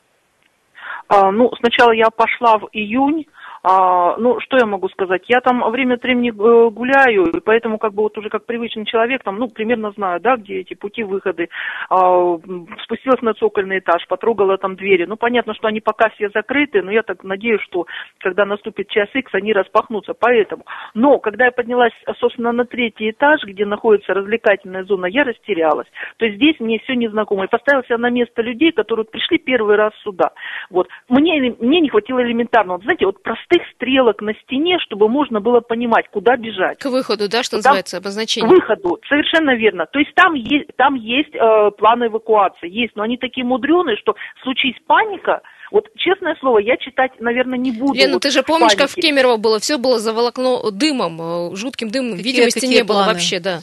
А, 1.12 1.30
ну, 1.30 1.50
сначала 1.60 1.92
я 1.92 2.08
пошла 2.08 2.56
в 2.56 2.70
июнь, 2.72 3.26
А, 3.62 4.16
ну, 4.16 4.40
что 4.40 4.56
я 4.56 4.66
могу 4.66 4.88
сказать? 4.88 5.22
Я 5.28 5.40
там 5.40 5.62
время 5.70 5.94
от 5.94 6.02
времени 6.02 6.30
э, 6.30 6.70
гуляю, 6.70 7.26
и 7.26 7.40
поэтому 7.40 7.78
как 7.78 7.94
бы 7.94 8.02
вот 8.02 8.18
уже 8.18 8.28
как 8.28 8.44
привычный 8.44 8.84
человек, 8.86 9.22
там, 9.22 9.38
ну, 9.38 9.48
примерно 9.48 9.92
знаю, 9.92 10.20
да, 10.20 10.36
где 10.36 10.60
эти 10.60 10.74
пути, 10.74 11.04
выходы. 11.04 11.48
А, 11.88 12.38
спустилась 12.82 13.22
на 13.22 13.34
цокольный 13.34 13.78
этаж, 13.78 14.04
потрогала 14.08 14.58
там 14.58 14.74
двери. 14.74 15.04
Ну, 15.04 15.16
понятно, 15.16 15.54
что 15.54 15.68
они 15.68 15.80
пока 15.80 16.10
все 16.10 16.28
закрыты, 16.30 16.82
но 16.82 16.90
я 16.90 17.02
так 17.02 17.22
надеюсь, 17.22 17.60
что 17.62 17.86
когда 18.18 18.44
наступит 18.44 18.88
час 18.88 19.08
X, 19.14 19.32
они 19.34 19.52
распахнутся, 19.52 20.14
поэтому. 20.14 20.64
Но, 20.94 21.18
когда 21.18 21.44
я 21.44 21.52
поднялась, 21.52 21.92
собственно, 22.18 22.50
на 22.50 22.64
третий 22.64 23.10
этаж, 23.10 23.44
где 23.44 23.64
находится 23.64 24.12
развлекательная 24.12 24.84
зона, 24.84 25.06
я 25.06 25.22
растерялась. 25.22 25.86
То 26.16 26.24
есть 26.24 26.36
здесь 26.36 26.58
мне 26.58 26.80
все 26.80 26.96
незнакомо. 26.96 27.44
И 27.44 27.48
поставила 27.48 27.84
себя 27.84 27.98
на 27.98 28.10
место 28.10 28.42
людей, 28.42 28.72
которые 28.72 29.06
пришли 29.06 29.38
первый 29.38 29.76
раз 29.76 29.92
сюда. 30.02 30.32
Вот. 30.68 30.88
Мне, 31.08 31.54
мне 31.60 31.80
не 31.80 31.88
хватило 31.88 32.20
элементарного, 32.22 32.78
вот, 32.78 32.82
знаете, 32.82 33.06
вот 33.06 33.22
простых 33.52 33.74
стрелок 33.74 34.20
на 34.22 34.32
стене, 34.44 34.78
чтобы 34.84 35.08
можно 35.08 35.40
было 35.40 35.60
понимать, 35.60 36.06
куда 36.10 36.36
бежать. 36.36 36.78
К 36.78 36.86
выходу, 36.86 37.28
да, 37.28 37.42
что 37.42 37.52
Там- 37.52 37.58
называется, 37.58 37.98
обозначение? 37.98 38.48
К 38.48 38.52
выходу, 38.52 38.98
совершенно 39.08 39.54
верно. 39.54 39.86
То 39.86 39.98
есть 39.98 40.14
там 40.14 40.34
есть, 40.34 40.68
там 40.76 40.94
есть 40.94 41.34
э, 41.34 41.70
планы 41.78 42.06
эвакуации, 42.06 42.68
есть, 42.70 42.96
но 42.96 43.02
они 43.02 43.16
такие 43.16 43.44
мудреные, 43.44 43.96
что 43.96 44.14
случись 44.42 44.76
паника, 44.86 45.42
вот 45.70 45.86
честное 45.96 46.36
слово, 46.40 46.58
я 46.58 46.76
читать, 46.76 47.12
наверное, 47.18 47.58
не 47.58 47.72
буду. 47.72 47.94
Лена, 47.94 48.14
вот 48.14 48.22
ты 48.22 48.30
же 48.30 48.42
помнишь, 48.42 48.72
как 48.76 48.90
в 48.90 48.94
панике. 48.94 49.08
Кемерово 49.08 49.36
было? 49.38 49.58
Все 49.58 49.78
было 49.78 49.98
заволокло 49.98 50.70
дымом, 50.70 51.20
э, 51.52 51.56
жутким 51.56 51.88
дымом. 51.90 52.16
Какие- 52.16 52.24
Видимости 52.32 52.60
какие 52.60 52.76
не 52.78 52.84
было 52.84 52.98
планы? 53.04 53.12
вообще, 53.14 53.40
да. 53.40 53.60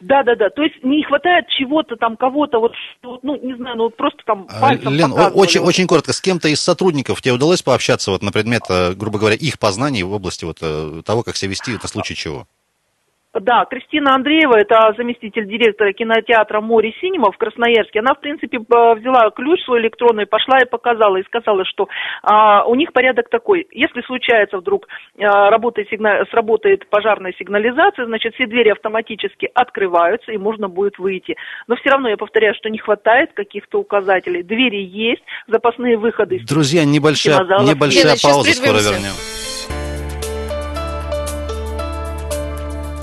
Да, 0.00 0.22
да, 0.22 0.34
да. 0.34 0.48
То 0.50 0.62
есть 0.62 0.82
не 0.82 1.02
хватает 1.04 1.46
чего-то 1.58 1.96
там, 1.96 2.16
кого-то, 2.16 2.58
вот, 2.58 2.72
ну, 3.22 3.36
не 3.42 3.54
знаю, 3.56 3.76
ну 3.76 3.84
вот 3.84 3.96
просто 3.96 4.22
там 4.24 4.46
А, 4.48 4.60
пальцем 4.60 4.92
Лен, 4.92 5.10
показывали. 5.10 5.38
очень, 5.38 5.60
очень 5.60 5.86
коротко, 5.86 6.12
с 6.12 6.20
кем-то 6.20 6.48
из 6.48 6.60
сотрудников 6.60 7.20
тебе 7.20 7.34
удалось 7.34 7.62
пообщаться 7.62 8.10
вот 8.10 8.22
на 8.22 8.32
предмет, 8.32 8.62
э, 8.70 8.94
грубо 8.94 9.18
говоря, 9.18 9.36
их 9.36 9.58
познаний 9.58 10.02
в 10.02 10.12
области 10.12 10.44
вот 10.44 10.58
э, 10.62 11.02
того, 11.04 11.22
как 11.22 11.36
себя 11.36 11.50
вести, 11.50 11.74
это 11.74 11.86
в 11.86 11.90
случае 11.90 12.16
чего? 12.16 12.46
Да, 13.32 13.64
Кристина 13.64 14.16
Андреева, 14.16 14.56
это 14.58 14.92
заместитель 14.96 15.46
директора 15.46 15.92
кинотеатра 15.92 16.60
«Море 16.60 16.92
Синема» 17.00 17.30
в 17.30 17.38
Красноярске. 17.38 18.00
Она, 18.00 18.14
в 18.14 18.20
принципе, 18.20 18.58
п- 18.58 18.94
взяла 18.96 19.30
ключ 19.30 19.62
свой 19.64 19.80
электронный, 19.82 20.26
пошла 20.26 20.58
и 20.58 20.68
показала, 20.68 21.16
и 21.16 21.22
сказала, 21.22 21.64
что 21.64 21.88
а, 22.24 22.64
у 22.64 22.74
них 22.74 22.92
порядок 22.92 23.28
такой. 23.30 23.68
Если 23.70 24.02
случается 24.02 24.58
вдруг, 24.58 24.88
а, 25.20 25.48
работает 25.48 25.88
сигна- 25.92 26.24
сработает 26.32 26.88
пожарная 26.90 27.32
сигнализация, 27.38 28.06
значит, 28.06 28.34
все 28.34 28.46
двери 28.46 28.70
автоматически 28.70 29.48
открываются, 29.54 30.32
и 30.32 30.36
можно 30.36 30.68
будет 30.68 30.98
выйти. 30.98 31.36
Но 31.68 31.76
все 31.76 31.90
равно, 31.90 32.08
я 32.08 32.16
повторяю, 32.16 32.54
что 32.56 32.68
не 32.68 32.78
хватает 32.78 33.32
каких-то 33.32 33.78
указателей. 33.78 34.42
Двери 34.42 34.82
есть, 34.82 35.22
запасные 35.46 35.96
выходы. 35.96 36.40
Друзья, 36.48 36.84
небольшая, 36.84 37.38
небольшая 37.62 38.12
есть. 38.12 38.24
пауза, 38.24 38.52
скоро 38.54 38.78
вернем. 38.80 39.14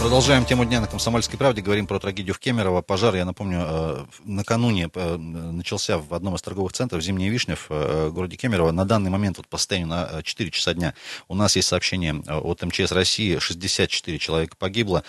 Продолжаем 0.00 0.44
тему 0.44 0.64
дня 0.64 0.80
на 0.80 0.86
«Комсомольской 0.86 1.36
правде». 1.38 1.60
Говорим 1.60 1.88
про 1.88 1.98
трагедию 1.98 2.32
в 2.32 2.38
Кемерово. 2.38 2.82
Пожар, 2.82 3.16
я 3.16 3.24
напомню, 3.24 3.58
э, 3.68 4.04
накануне 4.24 4.88
э, 4.94 5.16
начался 5.16 5.98
в 5.98 6.14
одном 6.14 6.36
из 6.36 6.40
торговых 6.42 6.72
центров 6.72 7.02
«Зимняя 7.02 7.28
вишня» 7.30 7.56
в 7.56 7.66
э, 7.70 8.08
городе 8.10 8.36
Кемерово. 8.36 8.70
На 8.70 8.84
данный 8.84 9.10
момент, 9.10 9.38
вот 9.38 9.48
по 9.48 9.58
состоянию 9.58 9.88
на 9.88 10.08
э, 10.10 10.22
4 10.22 10.50
часа 10.52 10.72
дня, 10.72 10.94
у 11.26 11.34
нас 11.34 11.56
есть 11.56 11.66
сообщение 11.68 12.14
от 12.14 12.62
МЧС 12.62 12.92
России. 12.92 13.38
64 13.38 14.18
человека 14.18 14.54
погибло. 14.56 15.02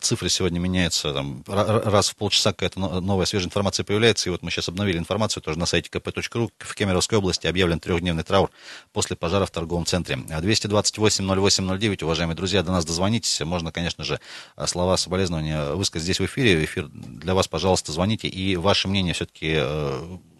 Цифры 0.00 0.28
сегодня 0.28 0.58
меняются. 0.58 1.14
Там, 1.14 1.42
ра- 1.46 1.68
ра- 1.68 1.88
раз 1.88 2.10
в 2.10 2.16
полчаса 2.16 2.52
какая-то 2.52 2.80
но- 2.80 3.00
новая 3.00 3.26
свежая 3.26 3.46
информация 3.46 3.84
появляется. 3.84 4.28
И 4.28 4.32
вот 4.32 4.42
мы 4.42 4.50
сейчас 4.50 4.68
обновили 4.68 4.98
информацию 4.98 5.42
тоже 5.44 5.58
на 5.60 5.66
сайте 5.66 5.88
kp.ru. 5.90 6.50
В 6.58 6.74
Кемеровской 6.74 7.18
области 7.18 7.46
объявлен 7.46 7.78
трехдневный 7.78 8.24
траур 8.24 8.50
после 8.92 9.14
пожара 9.16 9.46
в 9.46 9.52
торговом 9.52 9.86
центре. 9.86 10.16
228-08-09, 10.16 12.04
уважаемые 12.04 12.36
друзья, 12.36 12.62
до 12.64 12.72
нас 12.72 12.84
дозвонитесь. 12.84 13.40
Можно, 13.40 13.70
конечно 13.70 14.02
же, 14.04 14.20
слова 14.66 14.96
соболезнования 14.96 15.72
высказать 15.72 16.04
здесь 16.04 16.20
в 16.20 16.24
эфире. 16.26 16.64
Эфир 16.64 16.88
для 16.88 17.34
вас, 17.34 17.48
пожалуйста, 17.48 17.92
звоните. 17.92 18.28
И 18.28 18.56
ваше 18.56 18.88
мнение 18.88 19.14
все-таки, 19.14 19.60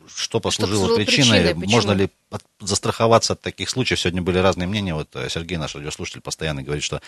что 0.06 0.40
послужило 0.40 0.86
послужило 0.86 0.96
причиной? 0.96 1.40
причиной, 1.40 1.54
почему? 1.54 1.70
Можно 1.72 1.92
ли 1.92 2.10
от- 2.30 2.44
застраховаться 2.60 3.32
от 3.34 3.40
таких 3.40 3.70
случаев? 3.70 4.00
Сегодня 4.00 4.22
были 4.22 4.38
разные 4.38 4.66
мнения. 4.66 4.94
Вот 4.94 5.08
э, 5.14 5.28
Сергей, 5.28 5.56
наш 5.56 5.74
радиослушатель, 5.74 6.20
постоянно 6.20 6.62
говорит, 6.62 6.84
что, 6.84 7.00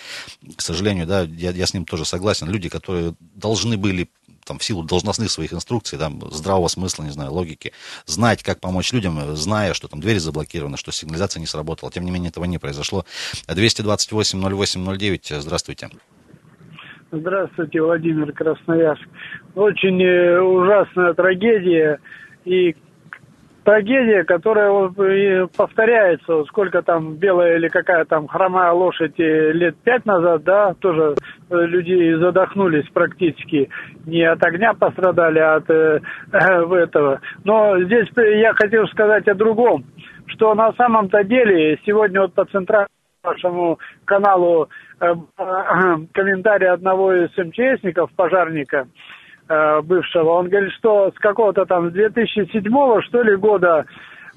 к 0.56 0.60
сожалению, 0.60 1.06
да, 1.06 1.22
я, 1.22 1.50
я 1.50 1.66
с 1.66 1.74
ним 1.74 1.84
тоже 1.84 2.04
согласен. 2.04 2.48
Люди, 2.48 2.68
которые 2.68 3.14
должны 3.18 3.76
были 3.76 4.08
там, 4.44 4.58
в 4.58 4.64
силу 4.64 4.82
должностных 4.82 5.30
своих 5.30 5.52
инструкций, 5.52 5.98
там, 5.98 6.22
здравого 6.32 6.68
смысла, 6.68 7.02
не 7.02 7.10
знаю, 7.10 7.32
логики, 7.32 7.72
знать, 8.06 8.42
как 8.42 8.60
помочь 8.60 8.92
людям, 8.92 9.18
э, 9.18 9.36
зная, 9.36 9.74
что 9.74 9.88
там 9.88 10.00
двери 10.00 10.18
заблокированы, 10.18 10.76
что 10.76 10.92
сигнализация 10.92 11.40
не 11.40 11.46
сработала. 11.46 11.90
Тем 11.92 12.04
не 12.04 12.10
менее, 12.10 12.30
этого 12.30 12.44
не 12.44 12.58
произошло. 12.58 13.04
228-08-09, 13.48 15.40
здравствуйте. 15.40 15.90
Здравствуйте, 17.12 17.80
Владимир 17.80 18.32
Красноярск. 18.32 19.06
Очень 19.54 20.02
э, 20.02 20.40
ужасная 20.40 21.14
трагедия 21.14 22.00
и 22.44 22.74
трагедия, 23.62 24.24
которая 24.24 24.72
э, 24.88 25.46
повторяется. 25.56 26.42
Сколько 26.48 26.82
там 26.82 27.14
белая 27.14 27.58
или 27.58 27.68
какая 27.68 28.06
там 28.06 28.26
хромая 28.26 28.72
лошадь 28.72 29.20
э, 29.20 29.52
лет 29.52 29.76
пять 29.84 30.04
назад, 30.04 30.42
да, 30.42 30.74
тоже 30.80 31.14
люди 31.48 32.18
задохнулись 32.18 32.88
практически. 32.92 33.68
Не 34.04 34.24
от 34.24 34.44
огня 34.44 34.74
пострадали, 34.74 35.38
а 35.38 35.56
от 35.56 35.70
этого. 35.70 37.20
Но 37.44 37.80
здесь 37.84 38.08
я 38.16 38.52
хотел 38.54 38.84
сказать 38.88 39.28
о 39.28 39.34
другом, 39.36 39.84
что 40.26 40.52
на 40.56 40.72
самом-то 40.72 41.22
деле 41.22 41.78
сегодня 41.86 42.22
вот 42.22 42.34
по 42.34 42.46
центральному 42.46 42.95
вашему 43.26 43.78
каналу 44.04 44.68
э, 45.00 45.14
комментарий 46.12 46.68
одного 46.68 47.12
из 47.12 47.30
МЧСников, 47.36 48.10
пожарника 48.12 48.86
э, 49.48 49.80
бывшего. 49.82 50.30
Он 50.30 50.48
говорит, 50.48 50.72
что 50.74 51.10
с 51.10 51.18
какого-то 51.18 51.66
там, 51.66 51.90
с 51.90 51.92
2007 51.92 52.62
что 53.02 53.22
ли 53.22 53.36
года 53.36 53.84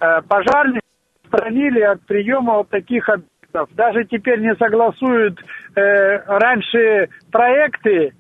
э, 0.01 0.21
пожарники 0.27 0.81
отстранили 1.23 1.81
от 1.81 2.01
приема 2.05 2.55
вот 2.55 2.69
таких 2.69 3.07
объектов. 3.07 3.69
Даже 3.75 4.05
теперь 4.05 4.41
не 4.41 4.55
согласуют 4.55 5.39
э, 5.75 6.17
раньше 6.25 7.09
проекты, 7.31 8.13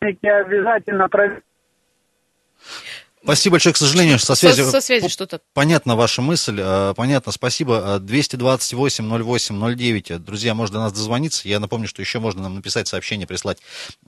обязательно 0.00 1.08
проверяют 1.08 1.44
Спасибо 3.22 3.54
большое, 3.54 3.74
к 3.74 3.76
сожалению, 3.76 4.18
со 4.18 4.34
связью. 4.34 4.64
Со, 4.64 4.70
со 4.72 4.80
связью 4.80 5.08
П- 5.08 5.12
что-то. 5.12 5.40
Понятно 5.52 5.94
ваша 5.94 6.22
мысль, 6.22 6.56
э, 6.58 6.94
понятно, 6.96 7.32
спасибо. 7.32 7.96
Э, 7.96 7.98
228-08-09, 8.00 10.18
друзья, 10.18 10.54
можно 10.54 10.74
до 10.74 10.80
нас 10.84 10.92
дозвониться. 10.92 11.48
Я 11.48 11.60
напомню, 11.60 11.88
что 11.88 12.02
еще 12.02 12.18
можно 12.18 12.42
нам 12.42 12.54
написать 12.54 12.88
сообщение, 12.88 13.26
прислать 13.26 13.58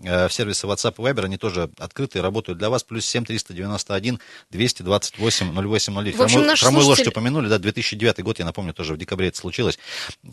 э, 0.02 0.28
в 0.28 0.32
сервисы 0.32 0.66
WhatsApp 0.66 0.94
и 0.98 1.02
Viber, 1.02 1.24
они 1.24 1.36
тоже 1.36 1.70
открыты 1.78 2.18
и 2.18 2.22
работают 2.22 2.58
для 2.58 2.70
вас. 2.70 2.82
Плюс 2.84 3.04
7 3.06 3.24
391 3.24 4.18
228 4.50 5.52
08 5.52 5.94
09. 5.94 6.16
В 6.16 6.22
общем, 6.22 6.36
Хромой- 6.38 6.46
наш 6.46 6.60
Хромую 6.60 6.84
лошадь 6.86 7.04
слушатель- 7.04 7.08
упомянули, 7.10 7.48
да, 7.48 7.58
2009 7.58 8.22
год, 8.22 8.38
я 8.38 8.44
напомню, 8.44 8.72
тоже 8.74 8.94
в 8.94 8.98
декабре 8.98 9.28
это 9.28 9.38
случилось. 9.38 9.78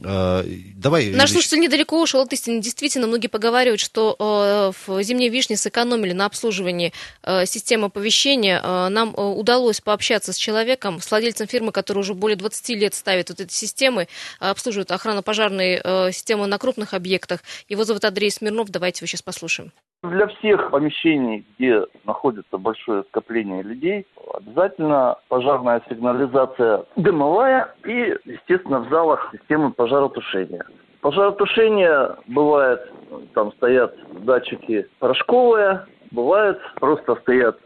Э, 0.04 0.44
Давай, 0.76 1.10
Наш 1.10 1.32
слушатель 1.32 1.60
недалеко 1.60 2.02
ушел 2.02 2.22
от 2.22 2.32
истины. 2.34 2.62
Действительно, 2.62 3.08
многие 3.08 3.28
поговаривают, 3.28 3.82
что 3.82 4.16
э, 4.20 4.72
в 4.88 5.04
«Зимней 5.04 5.30
вишне» 5.30 5.58
сэкономили 5.58 6.14
на 6.14 6.26
обслуживании 6.26 6.94
э, 7.24 7.46
системы 7.46 7.88
оповещения. 7.88 8.62
Э, 8.70 8.90
нам 8.90 9.14
э, 9.18 9.22
удалось 9.22 9.82
пообщаться 9.82 10.32
с 10.34 10.38
человеком, 10.38 11.00
с 11.00 11.10
владельцем 11.10 11.48
фирмы, 11.48 11.72
который 11.72 12.00
уже 12.00 12.14
более 12.14 12.38
20 12.38 12.70
лет 12.82 12.94
ставит 12.94 13.30
вот 13.30 13.40
эти 13.40 13.52
системы, 13.52 14.04
э, 14.04 14.50
обслуживает 14.50 14.92
охранно-пожарные 14.92 15.82
системы 16.12 16.48
на 16.48 16.58
крупных 16.58 16.94
объектах. 16.94 17.40
Его 17.68 17.84
зовут 17.84 18.06
Андрей 18.06 18.30
Смирнов. 18.32 18.70
Давайте 18.70 19.00
его 19.00 19.08
сейчас 19.08 19.22
послушаем. 19.22 19.72
Для 20.04 20.28
всех 20.28 20.72
помещений, 20.72 21.46
где 21.58 21.84
находится 22.06 22.58
большое 22.58 23.04
скопление 23.10 23.64
людей, 23.64 24.06
обязательно 24.34 25.18
пожарная 25.28 25.82
сигнализация 25.90 26.86
дымовая 26.96 27.74
и, 27.86 28.16
естественно, 28.26 28.80
в 28.80 28.90
залах 28.90 29.30
системы 29.34 29.72
пожаротушения. 29.72 30.66
Пожаротушение 31.02 32.18
бывает, 32.28 32.82
там 33.34 33.52
стоят 33.54 33.96
датчики 34.26 34.88
порошковые, 35.00 35.86
бывает 36.12 36.60
просто 36.80 37.16
стоят 37.22 37.58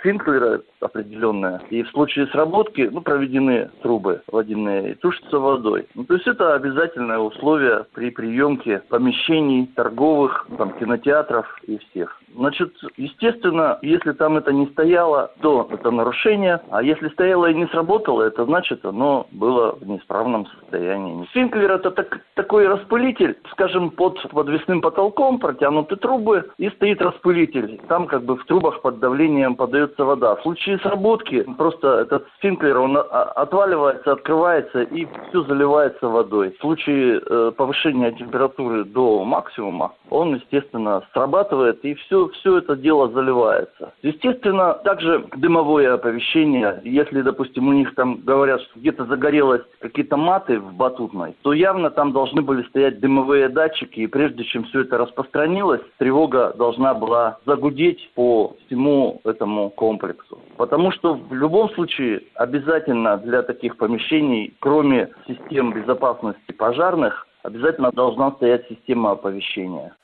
сфинклеры 0.00 0.62
определенные. 0.80 1.60
И 1.70 1.82
в 1.82 1.90
случае 1.90 2.26
сработки, 2.28 2.88
ну, 2.90 3.00
проведены 3.00 3.70
трубы 3.82 4.22
водяные 4.28 4.92
и 4.92 4.94
тушится 4.94 5.38
водой. 5.38 5.86
Ну, 5.94 6.04
то 6.04 6.14
есть 6.14 6.26
это 6.26 6.54
обязательное 6.54 7.18
условие 7.18 7.84
при 7.94 8.10
приемке 8.10 8.82
помещений 8.88 9.66
торговых, 9.76 10.46
там, 10.56 10.72
кинотеатров 10.72 11.46
и 11.66 11.78
всех. 11.78 12.20
Значит, 12.34 12.72
естественно, 12.96 13.78
если 13.82 14.12
там 14.12 14.36
это 14.36 14.52
не 14.52 14.66
стояло, 14.68 15.32
то 15.40 15.68
это 15.70 15.90
нарушение. 15.90 16.60
А 16.70 16.82
если 16.82 17.08
стояло 17.08 17.46
и 17.46 17.54
не 17.54 17.66
сработало, 17.68 18.22
это 18.22 18.44
значит, 18.44 18.84
оно 18.84 19.26
было 19.32 19.76
в 19.80 19.86
неисправном 19.86 20.46
состоянии. 20.46 21.26
Сфинклер 21.30 21.72
это 21.72 21.90
так- 21.90 22.20
такой 22.34 22.68
распылитель, 22.68 23.36
скажем, 23.50 23.90
под 23.90 24.20
подвесным 24.30 24.80
потолком 24.80 25.38
протянуты 25.38 25.96
трубы 25.96 26.50
и 26.58 26.70
стоит 26.70 27.02
распылитель. 27.02 27.80
там 27.88 28.06
как 28.06 28.24
бы 28.24 28.36
в 28.36 28.44
трубах 28.44 28.80
под 28.82 28.98
давлением 29.00 29.56
подается 29.90 30.04
вода. 30.04 30.36
В 30.36 30.42
случае 30.42 30.78
сработки 30.78 31.42
просто 31.56 32.00
этот 32.00 32.26
спинклер, 32.36 32.78
он 32.78 32.96
а, 32.96 33.02
отваливается, 33.36 34.12
открывается 34.12 34.82
и 34.82 35.06
все 35.28 35.42
заливается 35.44 36.08
водой. 36.08 36.54
В 36.58 36.60
случае 36.60 37.20
э, 37.20 37.52
повышения 37.56 38.12
температуры 38.12 38.84
до 38.84 39.24
максимума, 39.24 39.92
он, 40.10 40.34
естественно, 40.34 41.02
срабатывает 41.12 41.84
и 41.84 41.94
все, 41.94 42.28
все 42.28 42.58
это 42.58 42.76
дело 42.76 43.08
заливается. 43.10 43.92
Естественно, 44.02 44.74
также 44.84 45.26
дымовое 45.36 45.94
оповещение, 45.94 46.80
если, 46.84 47.22
допустим, 47.22 47.68
у 47.68 47.72
них 47.72 47.94
там 47.94 48.20
говорят, 48.24 48.60
что 48.62 48.78
где-то 48.80 49.04
загорелось 49.06 49.62
какие-то 49.80 50.16
маты 50.16 50.58
в 50.60 50.74
батутной, 50.74 51.34
то 51.42 51.52
явно 51.52 51.90
там 51.90 52.12
должны 52.12 52.42
были 52.42 52.62
стоять 52.68 53.00
дымовые 53.00 53.48
датчики, 53.48 54.00
и 54.00 54.06
прежде 54.06 54.44
чем 54.44 54.64
все 54.64 54.80
это 54.82 54.98
распространилось, 54.98 55.80
тревога 55.98 56.54
должна 56.56 56.94
была 56.94 57.38
загудеть 57.46 58.10
по 58.14 58.54
всему 58.66 59.20
этому 59.24 59.70
комплексу. 59.80 60.38
Потому 60.58 60.92
что 60.92 61.14
в 61.14 61.34
любом 61.34 61.70
случае 61.70 62.22
обязательно 62.34 63.16
для 63.16 63.42
таких 63.42 63.78
помещений, 63.78 64.54
кроме 64.60 65.08
систем 65.26 65.72
безопасности 65.72 66.52
пожарных, 66.52 67.26
обязательно 67.42 67.90
должна 67.90 68.32
стоять 68.32 68.68
система 68.68 69.12
оповещения. 69.12 69.96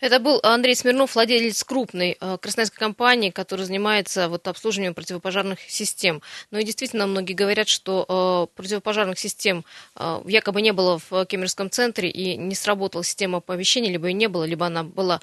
Это 0.00 0.18
был 0.18 0.40
Андрей 0.42 0.74
Смирнов, 0.74 1.14
владелец 1.14 1.62
крупной 1.64 2.16
э, 2.20 2.38
красноярской 2.40 2.78
компании, 2.78 3.30
которая 3.30 3.66
занимается 3.66 4.28
вот 4.28 4.48
обслуживанием 4.48 4.94
противопожарных 4.94 5.60
систем. 5.68 6.22
Ну 6.50 6.58
и 6.58 6.64
действительно, 6.64 7.06
многие 7.06 7.34
говорят, 7.34 7.68
что 7.68 8.48
э, 8.52 8.56
противопожарных 8.56 9.18
систем 9.18 9.64
э, 9.96 10.22
якобы 10.26 10.62
не 10.62 10.72
было 10.72 11.00
в 11.10 11.26
Кемеровском 11.26 11.70
центре 11.70 12.08
и 12.08 12.36
не 12.36 12.54
сработала 12.54 13.04
система 13.04 13.38
оповещения, 13.38 13.90
либо 13.90 14.08
и 14.08 14.12
не 14.12 14.28
было, 14.28 14.44
либо 14.44 14.66
она 14.66 14.82
была 14.82 15.20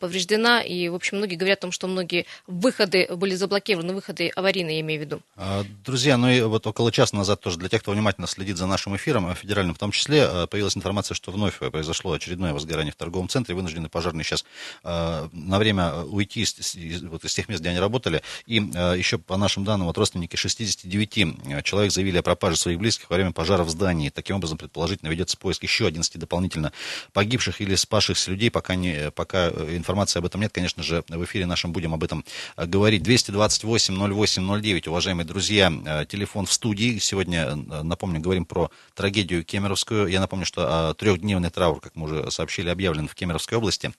повреждена. 0.00 0.60
И, 0.60 0.88
в 0.88 0.94
общем, 0.94 1.18
многие 1.18 1.36
говорят 1.36 1.58
о 1.58 1.62
том, 1.62 1.72
что 1.72 1.86
многие 1.86 2.26
выходы 2.46 3.08
были 3.14 3.34
заблокированы, 3.34 3.94
выходы 3.94 4.30
аварийные, 4.34 4.76
я 4.76 4.80
имею 4.82 5.00
в 5.00 5.04
виду. 5.04 5.20
А, 5.36 5.64
друзья, 5.84 6.16
ну 6.16 6.28
и 6.28 6.40
вот 6.42 6.66
около 6.66 6.92
часа 6.92 7.16
назад 7.16 7.40
тоже 7.40 7.58
для 7.58 7.68
тех, 7.68 7.82
кто 7.82 7.92
внимательно 7.92 8.26
следит 8.26 8.56
за 8.56 8.66
нашим 8.66 8.96
эфиром, 8.96 9.34
федеральным 9.34 9.74
в 9.74 9.78
том 9.78 9.90
числе, 9.90 10.46
появилась 10.48 10.76
информация, 10.76 11.14
что 11.14 11.30
вновь 11.30 11.58
произошло 11.58 12.12
очередное 12.12 12.52
возгорание 12.52 12.92
в 12.92 12.96
торговом 12.96 13.28
центре, 13.28 13.54
вынуждены 13.54 13.77
вынуждены 13.78 13.88
пожарные 13.88 14.24
сейчас 14.24 14.44
э, 14.84 15.28
на 15.32 15.58
время 15.58 15.94
уйти 16.02 16.42
из, 16.42 16.74
из, 16.74 17.02
вот 17.02 17.24
из 17.24 17.34
тех 17.34 17.48
мест, 17.48 17.60
где 17.60 17.70
они 17.70 17.78
работали. 17.78 18.22
И 18.46 18.58
э, 18.58 18.94
еще 18.98 19.18
по 19.18 19.36
нашим 19.36 19.64
данным, 19.64 19.86
вот 19.86 19.98
родственники 19.98 20.36
69 20.36 21.18
э, 21.18 21.62
человек 21.62 21.92
заявили 21.92 22.18
о 22.18 22.22
пропаже 22.22 22.56
своих 22.56 22.78
близких 22.78 23.10
во 23.10 23.16
время 23.16 23.32
пожара 23.32 23.64
в 23.64 23.70
здании. 23.70 24.10
Таким 24.10 24.36
образом, 24.36 24.58
предположительно, 24.58 25.08
ведется 25.10 25.36
поиск 25.36 25.62
еще 25.62 25.86
11 25.86 26.18
дополнительно 26.18 26.72
погибших 27.12 27.60
или 27.60 27.74
спасшихся 27.74 28.30
людей. 28.30 28.50
Пока, 28.50 28.74
не, 28.74 29.10
пока 29.10 29.48
информации 29.48 30.18
об 30.18 30.26
этом 30.26 30.40
нет, 30.40 30.52
конечно 30.52 30.82
же, 30.82 31.04
в 31.08 31.24
эфире 31.24 31.46
нашем 31.46 31.72
будем 31.72 31.94
об 31.94 32.04
этом 32.04 32.24
говорить. 32.56 33.02
228 33.02 33.94
08 33.94 34.60
09, 34.60 34.88
уважаемые 34.88 35.26
друзья, 35.26 35.72
телефон 36.08 36.46
в 36.46 36.52
студии. 36.52 36.98
Сегодня, 36.98 37.54
напомню, 37.54 38.20
говорим 38.20 38.44
про 38.44 38.70
трагедию 38.94 39.44
Кемеровскую. 39.44 40.08
Я 40.08 40.20
напомню, 40.20 40.46
что 40.46 40.94
трехдневный 40.94 41.50
траур, 41.50 41.80
как 41.80 41.94
мы 41.96 42.06
уже 42.06 42.30
сообщили, 42.30 42.68
объявлен 42.68 43.08
в 43.08 43.14
Кемеровской 43.14 43.58
области 43.58 43.67
области. 43.68 43.92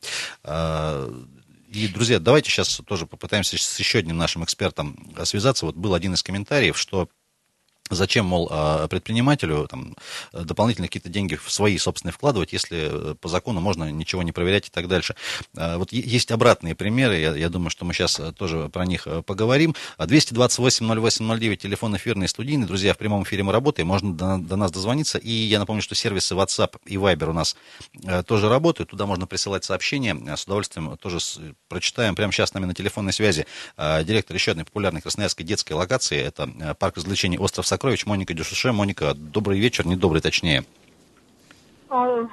А, 0.43 1.09
и, 1.71 1.87
друзья, 1.87 2.19
давайте 2.19 2.49
сейчас 2.49 2.81
тоже 2.87 3.05
попытаемся 3.05 3.57
с 3.57 3.79
еще 3.79 3.99
одним 3.99 4.17
нашим 4.17 4.43
экспертом 4.43 5.13
связаться. 5.23 5.67
Вот 5.67 5.75
был 5.75 5.93
один 5.93 6.15
из 6.15 6.23
комментариев, 6.23 6.77
что 6.77 7.09
Зачем, 7.89 8.25
мол, 8.25 8.47
а, 8.51 8.87
предпринимателю 8.87 9.67
там, 9.67 9.95
дополнительные 10.31 10.89
какие-то 10.89 11.09
деньги 11.09 11.35
в 11.35 11.51
свои 11.51 11.75
собственные 11.79 12.13
вкладывать, 12.13 12.53
если 12.53 13.13
э, 13.13 13.15
по 13.15 13.27
закону 13.29 13.61
можно 13.61 13.91
ничего 13.91 14.21
не 14.21 14.31
проверять 14.31 14.67
и 14.67 14.69
так 14.69 14.87
дальше. 14.87 15.15
А, 15.57 15.79
вот 15.79 15.91
есть 15.91 16.31
обратные 16.31 16.75
примеры, 16.75 17.17
я, 17.17 17.35
я 17.35 17.49
думаю, 17.49 17.71
что 17.71 17.85
мы 17.85 17.93
сейчас 17.93 18.19
э, 18.19 18.31
тоже 18.31 18.69
про 18.69 18.85
них 18.85 19.07
э, 19.07 19.23
поговорим. 19.23 19.75
228-08-09, 19.97 21.55
телефон 21.55 21.97
эфирный 21.97 22.27
студийный. 22.27 22.67
Друзья, 22.67 22.93
в 22.93 22.97
прямом 22.99 23.23
эфире 23.23 23.41
мы 23.41 23.51
работаем, 23.51 23.87
можно 23.87 24.13
до, 24.13 24.37
до 24.37 24.55
нас 24.55 24.71
дозвониться. 24.71 25.17
И 25.17 25.31
я 25.31 25.57
напомню, 25.57 25.81
что 25.81 25.95
сервисы 25.95 26.35
WhatsApp 26.35 26.77
и 26.85 26.95
Viber 26.95 27.31
у 27.31 27.33
нас 27.33 27.55
тоже 28.27 28.49
работают, 28.49 28.91
туда 28.91 29.07
можно 29.07 29.25
присылать 29.25 29.63
сообщения. 29.63 30.15
С 30.35 30.43
удовольствием 30.43 30.95
тоже 30.97 31.19
с, 31.19 31.39
прочитаем. 31.67 32.15
Прямо 32.15 32.31
сейчас 32.31 32.49
с 32.49 32.53
нами 32.53 32.65
на 32.65 32.75
телефонной 32.75 33.13
связи 33.13 33.47
директор 33.77 34.35
еще 34.35 34.51
одной 34.51 34.65
популярной 34.65 35.01
красноярской 35.01 35.45
детской 35.45 35.73
локации, 35.73 36.19
это 36.19 36.75
парк 36.79 36.97
развлечений 36.97 37.37
«Остров 37.37 37.65
Сокровищ» 37.65 37.78
Сокрович, 37.79 38.05
Моника 38.05 38.33
Дюшуше. 38.33 38.73
Моника, 38.73 39.13
добрый 39.13 39.57
вечер, 39.57 39.87
не 39.87 39.95
добрый, 39.95 40.21
точнее. 40.21 40.65
А, 41.89 42.27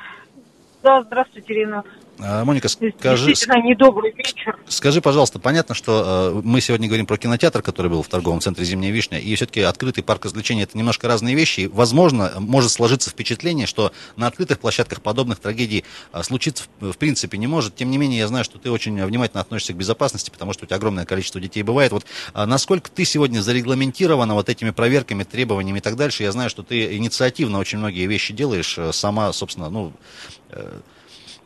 да, 0.82 1.04
здравствуйте, 1.04 1.52
Ирина. 1.52 1.84
А, 2.18 2.44
Моника, 2.44 2.68
скажи... 2.68 3.30
Недобрый 3.30 4.12
вечер. 4.12 4.58
Скажи, 4.68 5.00
пожалуйста, 5.00 5.38
понятно, 5.38 5.74
что 5.74 6.32
э, 6.34 6.40
мы 6.44 6.60
сегодня 6.60 6.88
говорим 6.88 7.06
про 7.06 7.16
кинотеатр, 7.18 7.62
который 7.62 7.90
был 7.90 8.02
в 8.02 8.08
торговом 8.08 8.40
центре 8.40 8.64
«Зимняя 8.64 8.92
вишня», 8.92 9.18
и 9.18 9.34
все-таки 9.34 9.60
открытый 9.60 10.02
парк 10.02 10.24
развлечений– 10.24 10.62
это 10.64 10.78
немножко 10.78 11.08
разные 11.08 11.34
вещи, 11.34 11.60
и, 11.60 11.66
возможно, 11.66 12.32
может 12.38 12.70
сложиться 12.70 13.10
впечатление, 13.10 13.66
что 13.66 13.92
на 14.16 14.26
открытых 14.26 14.60
площадках 14.60 15.02
подобных 15.02 15.40
трагедий 15.40 15.84
э, 16.12 16.22
случиться 16.22 16.64
в, 16.80 16.92
в 16.92 16.98
принципе 16.98 17.38
не 17.38 17.46
может. 17.46 17.76
Тем 17.76 17.90
не 17.90 17.98
менее, 17.98 18.20
я 18.20 18.28
знаю, 18.28 18.44
что 18.44 18.58
ты 18.58 18.70
очень 18.70 19.04
внимательно 19.04 19.40
относишься 19.42 19.74
к 19.74 19.76
безопасности, 19.76 20.30
потому 20.30 20.52
что 20.52 20.64
у 20.64 20.66
тебя 20.66 20.76
огромное 20.76 21.04
количество 21.04 21.40
детей 21.40 21.62
бывает. 21.62 21.92
Вот 21.92 22.06
а 22.32 22.46
насколько 22.46 22.90
ты 22.90 23.04
сегодня 23.04 23.40
зарегламентирована 23.40 24.34
вот 24.34 24.48
этими 24.48 24.70
проверками, 24.70 25.24
требованиями 25.24 25.78
и 25.78 25.82
так 25.82 25.96
дальше? 25.96 26.22
Я 26.22 26.32
знаю, 26.32 26.50
что 26.50 26.62
ты 26.62 26.96
инициативно 26.96 27.58
очень 27.58 27.78
многие 27.78 28.06
вещи 28.06 28.32
делаешь, 28.32 28.78
э, 28.78 28.92
сама, 28.92 29.32
собственно, 29.32 29.68
ну 29.70 29.92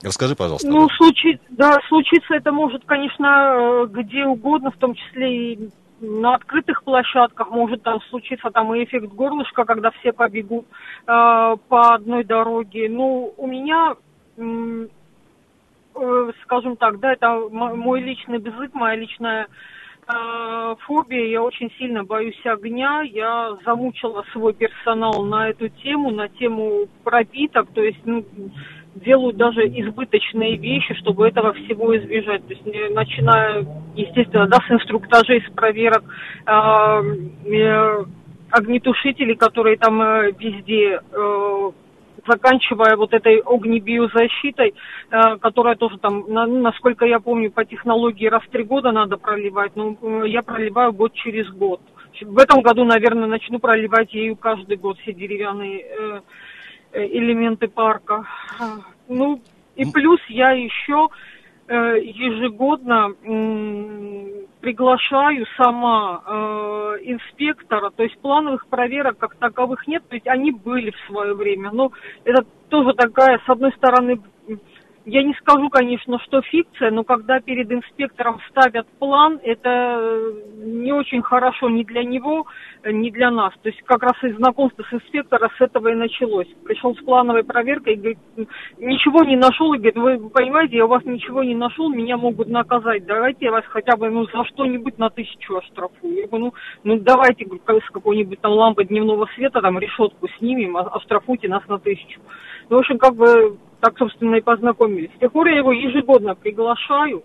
Расскажи, 0.03 0.35
пожалуйста. 0.35 0.69
Ну, 0.69 0.89
случится, 0.91 1.45
да, 1.51 1.79
случиться 1.89 2.35
это 2.35 2.53
может, 2.53 2.85
конечно, 2.85 3.87
где 3.91 4.25
угодно, 4.25 4.71
в 4.71 4.77
том 4.77 4.95
числе 4.95 5.53
и 5.53 5.71
на 6.01 6.35
открытых 6.35 6.83
площадках 6.83 7.51
может 7.51 7.83
там 7.83 8.01
случиться 8.09 8.51
там 8.51 8.75
и 8.75 8.85
эффект 8.85 9.13
горлышка, 9.13 9.65
когда 9.65 9.91
все 9.91 10.13
побегут 10.13 10.67
э, 10.67 11.07
по 11.07 11.95
одной 11.95 12.25
дороге. 12.25 12.89
Ну, 12.89 13.35
у 13.37 13.47
меня, 13.47 13.95
э, 14.39 14.87
скажем 16.43 16.77
так, 16.77 17.01
да, 17.01 17.13
это 17.13 17.49
мой 17.51 18.01
личный 18.01 18.39
бзык, 18.39 18.73
моя 18.73 18.97
личная 18.97 19.49
э, 20.09 20.75
фобия. 20.87 21.27
Я 21.27 21.43
очень 21.43 21.71
сильно 21.79 22.05
боюсь 22.05 22.41
огня. 22.45 23.03
Я 23.03 23.57
замучила 23.65 24.25
свой 24.33 24.55
персонал 24.55 25.25
на 25.25 25.51
эту 25.51 25.69
тему, 25.69 26.11
на 26.11 26.29
тему 26.29 26.87
пропиток. 27.05 27.69
То 27.75 27.83
есть, 27.83 28.01
ну, 28.07 28.25
делают 28.95 29.37
даже 29.37 29.67
избыточные 29.67 30.57
вещи, 30.57 30.95
чтобы 30.95 31.29
этого 31.29 31.53
всего 31.53 31.97
избежать. 31.97 32.47
То 32.47 32.55
есть, 32.55 32.95
начиная, 32.95 33.67
естественно, 33.95 34.47
да, 34.47 34.59
с 34.67 34.71
инструктажей, 34.71 35.43
с 35.47 35.53
проверок, 35.53 36.03
э, 36.47 37.53
э, 37.53 38.05
огнетушителей, 38.51 39.37
которые 39.37 39.77
там 39.77 40.01
э, 40.03 40.33
везде, 40.39 41.01
э, 41.13 41.71
заканчивая 42.27 42.97
вот 42.97 43.15
этой 43.15 43.39
огнебиозащитой, 43.39 44.75
э, 45.11 45.37
которая 45.39 45.77
тоже 45.77 45.99
там, 45.99 46.25
на, 46.29 46.47
насколько 46.47 47.07
я 47.07 47.21
помню, 47.21 47.51
по 47.51 47.65
технологии 47.65 48.27
раз 48.27 48.43
в 48.43 48.51
три 48.51 48.65
года 48.65 48.93
надо 48.93 49.17
проливать, 49.17 49.77
но 49.77 49.97
э, 50.03 50.29
я 50.29 50.43
проливаю 50.43 50.93
год 50.93 51.15
через 51.15 51.49
год. 51.51 51.81
В 52.23 52.39
этом 52.39 52.61
году, 52.61 52.85
наверное, 52.85 53.29
начну 53.29 53.61
проливать 53.61 54.13
ею 54.13 54.37
каждый 54.37 54.77
год 54.77 54.99
все 54.99 55.13
деревянные 55.13 55.85
Э, 56.01 56.21
элементы 56.93 57.69
парка. 57.69 58.27
Ну, 59.09 59.41
и 59.77 59.85
плюс 59.91 60.21
я 60.29 60.51
еще 60.51 61.09
э, 61.69 61.99
ежегодно 62.03 63.15
приглашаю 64.61 65.47
сама 65.57 66.23
э, 66.27 66.99
инспектора, 67.03 67.91
то 67.91 68.03
есть 68.03 68.19
плановых 68.21 68.67
проверок 68.67 69.19
как 69.19 69.35
таковых 69.37 69.87
нет, 69.87 70.03
есть 70.15 70.29
они 70.29 70.53
были 70.53 70.91
в 70.91 71.11
свое 71.11 71.35
время, 71.35 71.71
но 71.73 71.93
это 72.25 72.45
тоже 72.69 72.93
такая, 72.95 73.41
с 73.47 73.49
одной 73.49 73.73
стороны, 73.73 74.21
я 75.07 75.23
не 75.23 75.35
скажу, 75.35 75.71
конечно, 75.71 76.19
что 76.21 76.43
фикция, 76.43 76.91
но 76.91 77.05
когда 77.05 77.41
перед 77.41 77.73
инспектором 77.73 78.39
ставят 78.51 78.87
план, 78.99 79.41
это 79.43 79.69
э, 79.69 80.33
не 80.59 80.93
очень 80.93 81.23
хорошо 81.23 81.71
ни 81.71 81.85
для 81.85 82.05
него, 82.05 82.47
ни 82.85 83.11
для 83.11 83.31
нас. 83.31 83.55
То 83.63 83.71
есть 83.71 83.81
как 83.83 84.03
раз 84.03 84.13
и 84.23 84.33
знакомство 84.33 84.83
с 84.83 84.93
инспектором 84.93 85.51
с 85.57 85.61
этого 85.61 85.89
и 85.89 85.95
началось. 85.95 86.49
Пришел 86.65 86.95
с 86.95 86.99
плановой 86.99 87.45
проверкой 87.45 87.97
говорит, 87.97 88.19
ничего 88.79 89.25
не 89.25 89.37
нашел, 89.37 89.73
и 89.73 89.79
говорит, 89.79 89.97
вы 89.97 90.29
понимаете, 90.29 90.77
я 90.77 90.85
у 90.85 90.89
вас 90.89 91.05
ничего 91.05 91.43
не 91.43 91.55
нашел, 91.55 91.89
меня 91.89 92.17
могут 92.19 92.49
наказать, 92.49 93.07
давайте 93.07 93.47
я 93.47 93.53
вас 93.53 93.65
хотя 93.69 93.97
бы 93.97 94.11
ну, 94.11 94.27
за 94.27 94.45
что-нибудь 94.45 94.99
на 94.99 95.09
тысячу 95.09 95.57
оштрафую. 95.57 96.15
Я 96.15 96.27
говорю, 96.27 96.53
ну, 96.85 96.95
ну 96.95 97.01
давайте 97.01 97.47
с 97.47 97.91
какой-нибудь 97.91 98.41
там 98.41 98.53
лампы 98.53 98.85
дневного 98.85 99.27
света, 99.35 99.63
там 99.63 99.79
решетку 99.79 100.29
снимем, 100.39 100.77
а, 100.77 100.83
оштрафуйте 100.83 101.49
нас 101.49 101.67
на 101.69 101.79
тысячу. 101.79 102.21
Ну, 102.69 102.77
в 102.77 102.81
общем, 102.81 102.99
как 102.99 103.15
бы 103.15 103.57
так, 103.81 103.99
собственно, 103.99 104.37
и 104.37 104.41
познакомились. 104.41 105.11
С 105.17 105.19
тех 105.21 105.33
пор 105.33 105.49
я 105.49 105.59
его 105.59 105.73
ежегодно 105.73 106.35
приглашаю, 106.35 107.23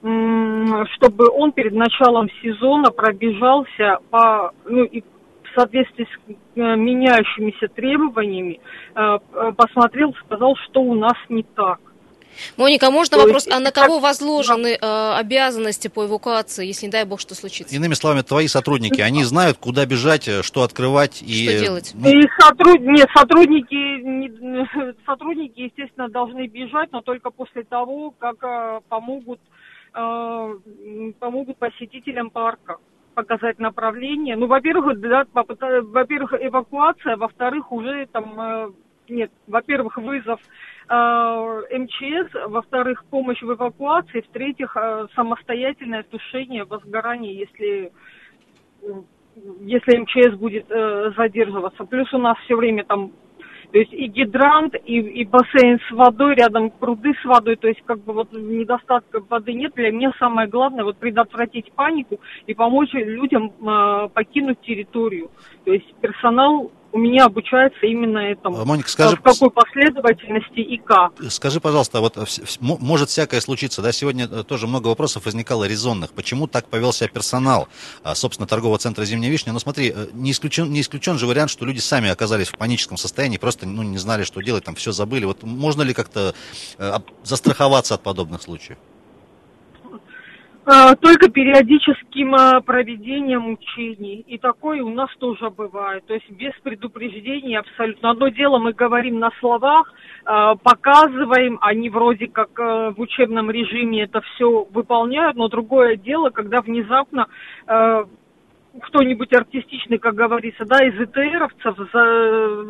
чтобы 0.00 1.28
он 1.32 1.52
перед 1.52 1.72
началом 1.72 2.28
сезона 2.42 2.90
пробежался 2.90 3.98
по, 4.10 4.52
ну, 4.66 4.84
и 4.84 5.00
в 5.00 5.58
соответствии 5.60 6.04
с 6.04 6.30
э, 6.56 6.76
меняющимися 6.76 7.68
требованиями, 7.68 8.60
э, 8.94 9.18
посмотрел, 9.56 10.12
сказал, 10.24 10.56
что 10.56 10.82
у 10.82 10.94
нас 10.94 11.14
не 11.28 11.42
так. 11.42 11.80
Моника, 12.56 12.90
можно 12.90 13.18
То 13.18 13.24
вопрос, 13.24 13.48
а 13.48 13.60
на 13.60 13.70
кого 13.70 13.98
возложены 13.98 14.78
э, 14.80 15.12
обязанности 15.14 15.88
по 15.88 16.06
эвакуации, 16.06 16.66
если 16.66 16.86
не 16.86 16.92
дай 16.92 17.04
бог 17.04 17.20
что 17.20 17.34
случится? 17.34 17.74
Иными 17.74 17.94
словами, 17.94 18.22
твои 18.22 18.48
сотрудники, 18.48 19.00
они 19.00 19.24
знают, 19.24 19.58
куда 19.58 19.86
бежать, 19.86 20.28
э, 20.28 20.42
что 20.42 20.62
открывать 20.62 21.22
и... 21.22 21.48
Что 21.48 21.58
делать? 21.60 21.92
Ну... 21.94 22.08
И 22.08 22.22
сотруд... 22.38 22.80
Нет, 22.80 23.08
сотрудники, 23.14 23.74
не... 23.74 24.94
сотрудники, 25.06 25.60
естественно, 25.60 26.08
должны 26.08 26.46
бежать, 26.46 26.90
но 26.92 27.00
только 27.00 27.30
после 27.30 27.64
того, 27.64 28.12
как 28.18 28.36
э, 28.42 28.80
помогут, 28.88 29.40
э, 29.94 30.54
помогут 31.18 31.58
посетителям 31.58 32.30
парка 32.30 32.76
показать 33.14 33.58
направление. 33.58 34.36
Ну, 34.36 34.46
во-первых, 34.46 35.00
да, 35.00 35.24
во-первых, 35.32 36.34
эвакуация, 36.40 37.16
во-вторых, 37.16 37.72
уже 37.72 38.06
там, 38.12 38.40
э, 38.40 38.70
нет, 39.08 39.30
во-первых, 39.46 39.96
вызов 39.96 40.40
МЧС, 40.88 42.34
во-вторых, 42.48 43.04
помощь 43.10 43.42
в 43.42 43.52
эвакуации, 43.52 44.20
в-третьих, 44.20 44.76
э, 44.76 45.06
самостоятельное 45.14 46.02
тушение 46.02 46.64
возгорания, 46.64 47.32
если 47.32 47.92
если 49.60 49.98
МЧС 49.98 50.36
будет 50.36 50.66
э, 50.70 51.12
задерживаться. 51.16 51.84
Плюс 51.84 52.12
у 52.12 52.18
нас 52.18 52.36
все 52.44 52.56
время 52.56 52.84
там 52.84 53.12
то 53.72 53.78
есть 53.80 53.92
и 53.92 54.06
гидрант, 54.06 54.76
и, 54.84 55.00
и 55.00 55.24
бассейн 55.24 55.80
с 55.88 55.90
водой, 55.90 56.36
рядом 56.36 56.70
пруды 56.70 57.12
с 57.20 57.24
водой, 57.24 57.56
то 57.56 57.66
есть 57.66 57.82
как 57.84 57.98
бы 58.04 58.12
вот 58.12 58.32
недостатка 58.32 59.20
воды 59.28 59.52
нет. 59.52 59.72
Для 59.74 59.90
меня 59.90 60.12
самое 60.20 60.46
главное 60.46 60.84
вот 60.84 60.98
предотвратить 60.98 61.72
панику 61.72 62.20
и 62.46 62.54
помочь 62.54 62.92
людям 62.92 63.50
э, 63.50 64.08
покинуть 64.14 64.60
территорию. 64.60 65.28
То 65.64 65.72
есть 65.72 65.92
персонал 65.96 66.70
у 66.94 66.98
меня 66.98 67.24
обучается 67.24 67.86
именно 67.86 68.18
этому. 68.18 68.60
А, 68.60 68.64
Моника, 68.64 68.88
скажи... 68.88 69.16
В 69.16 69.20
какой 69.20 69.50
последовательности 69.50 70.60
и 70.60 70.78
как. 70.78 71.12
Скажи, 71.28 71.58
пожалуйста, 71.60 72.00
вот 72.00 72.16
может 72.60 73.08
всякое 73.08 73.40
случиться, 73.40 73.82
да, 73.82 73.90
сегодня 73.90 74.28
э, 74.30 74.44
тоже 74.44 74.68
много 74.68 74.86
вопросов 74.86 75.24
возникало 75.24 75.64
резонных. 75.64 76.12
Почему 76.12 76.46
так 76.46 76.68
повел 76.68 76.92
себя 76.92 77.08
персонал, 77.08 77.66
а, 78.04 78.14
собственно, 78.14 78.46
торгового 78.46 78.78
центра 78.78 79.04
«Зимняя 79.04 79.32
вишня»? 79.32 79.52
Но 79.52 79.58
смотри, 79.58 79.92
э, 79.94 80.06
не 80.12 80.30
исключен, 80.30 80.70
не 80.70 80.82
исключен 80.82 81.18
же 81.18 81.26
вариант, 81.26 81.50
что 81.50 81.66
люди 81.66 81.80
сами 81.80 82.08
оказались 82.10 82.46
в 82.46 82.56
паническом 82.56 82.96
состоянии, 82.96 83.38
просто 83.38 83.66
ну, 83.66 83.82
не 83.82 83.98
знали, 83.98 84.22
что 84.22 84.40
делать, 84.40 84.62
там 84.62 84.76
все 84.76 84.92
забыли. 84.92 85.24
Вот 85.24 85.42
можно 85.42 85.82
ли 85.82 85.94
как-то 85.94 86.32
э, 86.78 86.92
застраховаться 87.24 87.94
от 87.94 88.04
подобных 88.04 88.40
случаев? 88.40 88.78
А, 90.66 90.96
только 90.96 91.30
периодическим 91.30 92.34
а, 92.34 92.60
проведением 92.60 93.50
учений. 93.50 94.24
И 94.26 94.38
такое 94.38 94.82
у 94.82 94.88
нас 94.88 95.10
тоже 95.18 95.50
бывает. 95.50 96.06
То 96.06 96.14
есть 96.14 96.30
без 96.30 96.52
предупреждения 96.62 97.58
абсолютно. 97.58 98.10
Одно 98.10 98.28
дело 98.28 98.58
мы 98.58 98.72
говорим 98.72 99.18
на 99.18 99.30
словах, 99.40 99.92
а, 100.24 100.54
показываем, 100.54 101.58
они 101.60 101.90
вроде 101.90 102.28
как 102.28 102.50
в 102.58 102.94
учебном 102.96 103.50
режиме 103.50 104.04
это 104.04 104.22
все 104.22 104.66
выполняют, 104.70 105.36
но 105.36 105.48
другое 105.48 105.96
дело, 105.96 106.30
когда 106.30 106.62
внезапно 106.62 107.26
кто-нибудь 108.80 109.32
артистичный, 109.32 109.98
как 109.98 110.14
говорится, 110.14 110.64
да, 110.64 110.78
из 110.84 111.00
ЭТРовцев 111.00 111.78
Э, 111.94 112.64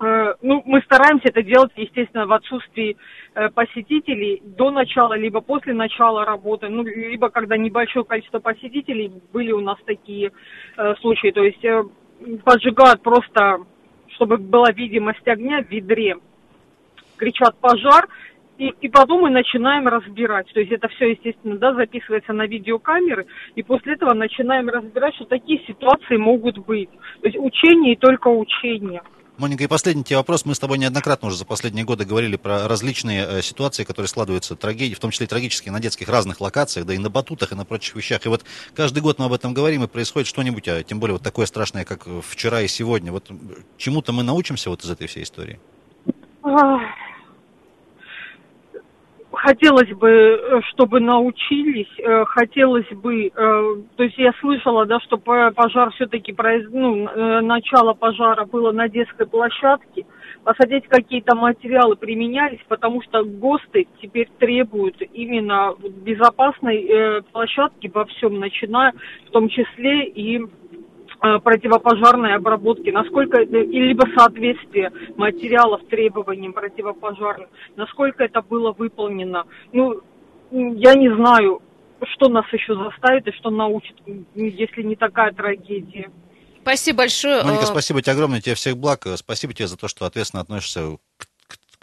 ну, 0.00 0.62
мы 0.64 0.80
стараемся 0.82 1.28
это 1.28 1.42
делать, 1.42 1.72
естественно, 1.76 2.26
в 2.26 2.32
отсутствии 2.32 2.96
э, 3.34 3.48
посетителей 3.50 4.40
до 4.44 4.70
начала, 4.70 5.14
либо 5.14 5.40
после 5.40 5.74
начала 5.74 6.24
работы, 6.24 6.68
ну, 6.68 6.84
либо 6.84 7.30
когда 7.30 7.56
небольшое 7.56 8.04
количество 8.04 8.38
посетителей, 8.38 9.10
были 9.32 9.50
у 9.50 9.60
нас 9.60 9.78
такие 9.84 10.30
э, 10.76 10.94
случаи, 11.00 11.32
то 11.32 11.42
есть 11.42 11.64
э, 11.64 11.82
поджигают 12.44 13.02
просто, 13.02 13.58
чтобы 14.14 14.36
была 14.36 14.70
видимость 14.70 15.26
огня 15.26 15.62
в 15.62 15.70
ведре, 15.70 16.16
кричат 17.16 17.58
пожар, 17.58 18.08
и, 18.58 18.74
и 18.80 18.88
потом 18.88 19.22
мы 19.22 19.30
начинаем 19.30 19.86
разбирать. 19.86 20.52
То 20.52 20.60
есть 20.60 20.72
это 20.72 20.88
все, 20.88 21.10
естественно, 21.10 21.56
да, 21.58 21.74
записывается 21.74 22.32
на 22.32 22.46
видеокамеры, 22.46 23.26
и 23.54 23.62
после 23.62 23.94
этого 23.94 24.14
начинаем 24.14 24.68
разбирать, 24.68 25.14
что 25.14 25.24
такие 25.24 25.64
ситуации 25.66 26.16
могут 26.16 26.58
быть. 26.58 26.90
То 27.20 27.28
есть 27.28 27.38
учение 27.38 27.92
и 27.94 27.96
только 27.96 28.28
учение. 28.28 29.02
Моника, 29.38 29.62
и 29.62 29.66
последний 29.68 30.02
тебе 30.02 30.16
вопрос. 30.16 30.44
Мы 30.44 30.56
с 30.56 30.58
тобой 30.58 30.78
неоднократно 30.78 31.28
уже 31.28 31.36
за 31.36 31.44
последние 31.44 31.84
годы 31.84 32.04
говорили 32.04 32.34
про 32.34 32.66
различные 32.66 33.24
э, 33.24 33.42
ситуации, 33.42 33.84
которые 33.84 34.08
складываются, 34.08 34.56
трагедии, 34.56 34.94
в 34.94 34.98
том 34.98 35.12
числе 35.12 35.26
и 35.26 35.28
трагические, 35.28 35.72
на 35.72 35.78
детских 35.78 36.08
разных 36.08 36.40
локациях, 36.40 36.86
да 36.86 36.94
и 36.94 36.98
на 36.98 37.08
батутах, 37.08 37.52
и 37.52 37.54
на 37.54 37.64
прочих 37.64 37.94
вещах. 37.94 38.26
И 38.26 38.28
вот 38.28 38.44
каждый 38.74 39.00
год 39.00 39.20
мы 39.20 39.26
об 39.26 39.32
этом 39.32 39.54
говорим, 39.54 39.84
и 39.84 39.86
происходит 39.86 40.26
что-нибудь, 40.26 40.66
а 40.66 40.82
тем 40.82 40.98
более 40.98 41.14
вот 41.14 41.22
такое 41.22 41.46
страшное, 41.46 41.84
как 41.84 42.08
вчера 42.28 42.62
и 42.62 42.68
сегодня. 42.68 43.12
Вот 43.12 43.30
чему-то 43.76 44.12
мы 44.12 44.24
научимся 44.24 44.70
вот 44.70 44.82
из 44.84 44.90
этой 44.90 45.06
всей 45.06 45.22
истории? 45.22 45.60
Хотелось 49.38 49.90
бы, 49.90 50.08
э, 50.10 50.60
чтобы 50.70 51.00
научились, 51.00 51.88
э, 51.98 52.24
хотелось 52.26 52.88
бы, 52.88 53.26
э, 53.26 53.30
то 53.96 54.02
есть 54.02 54.18
я 54.18 54.32
слышала, 54.40 54.84
да, 54.84 54.98
что 55.00 55.16
пожар 55.16 55.90
все-таки, 55.92 56.34
ну, 56.70 57.08
начало 57.42 57.94
пожара 57.94 58.44
было 58.44 58.72
на 58.72 58.88
детской 58.88 59.26
площадке, 59.26 60.06
посадить 60.44 60.88
какие-то 60.88 61.36
материалы 61.36 61.96
применялись, 61.96 62.60
потому 62.68 63.02
что 63.02 63.22
ГОСТы 63.22 63.86
теперь 64.02 64.28
требуют 64.38 64.96
именно 65.12 65.74
безопасной 66.04 67.22
площадки 67.32 67.90
во 67.92 68.04
всем, 68.06 68.38
начиная 68.38 68.92
в 69.28 69.30
том 69.30 69.48
числе 69.48 70.06
и 70.06 70.40
противопожарной 71.20 72.34
обработки, 72.34 72.90
насколько 72.90 73.42
это, 73.42 73.56
либо 73.56 74.06
соответствие 74.16 74.92
материалов 75.16 75.80
требованиям 75.88 76.52
противопожарных, 76.52 77.48
насколько 77.76 78.24
это 78.24 78.40
было 78.42 78.72
выполнено. 78.72 79.44
Ну, 79.72 80.00
я 80.50 80.94
не 80.94 81.14
знаю, 81.14 81.60
что 82.12 82.28
нас 82.28 82.44
еще 82.52 82.74
заставит 82.76 83.26
и 83.26 83.32
что 83.32 83.50
научит, 83.50 83.96
если 84.34 84.82
не 84.82 84.96
такая 84.96 85.32
трагедия. 85.32 86.10
Спасибо 86.62 86.98
большое. 86.98 87.42
Моника, 87.44 87.66
спасибо 87.66 88.02
тебе 88.02 88.12
огромное, 88.12 88.40
тебе 88.40 88.54
всех 88.54 88.76
благ. 88.76 89.06
Спасибо 89.16 89.54
тебе 89.54 89.66
за 89.66 89.76
то, 89.76 89.88
что 89.88 90.04
ответственно 90.06 90.42
относишься 90.42 90.98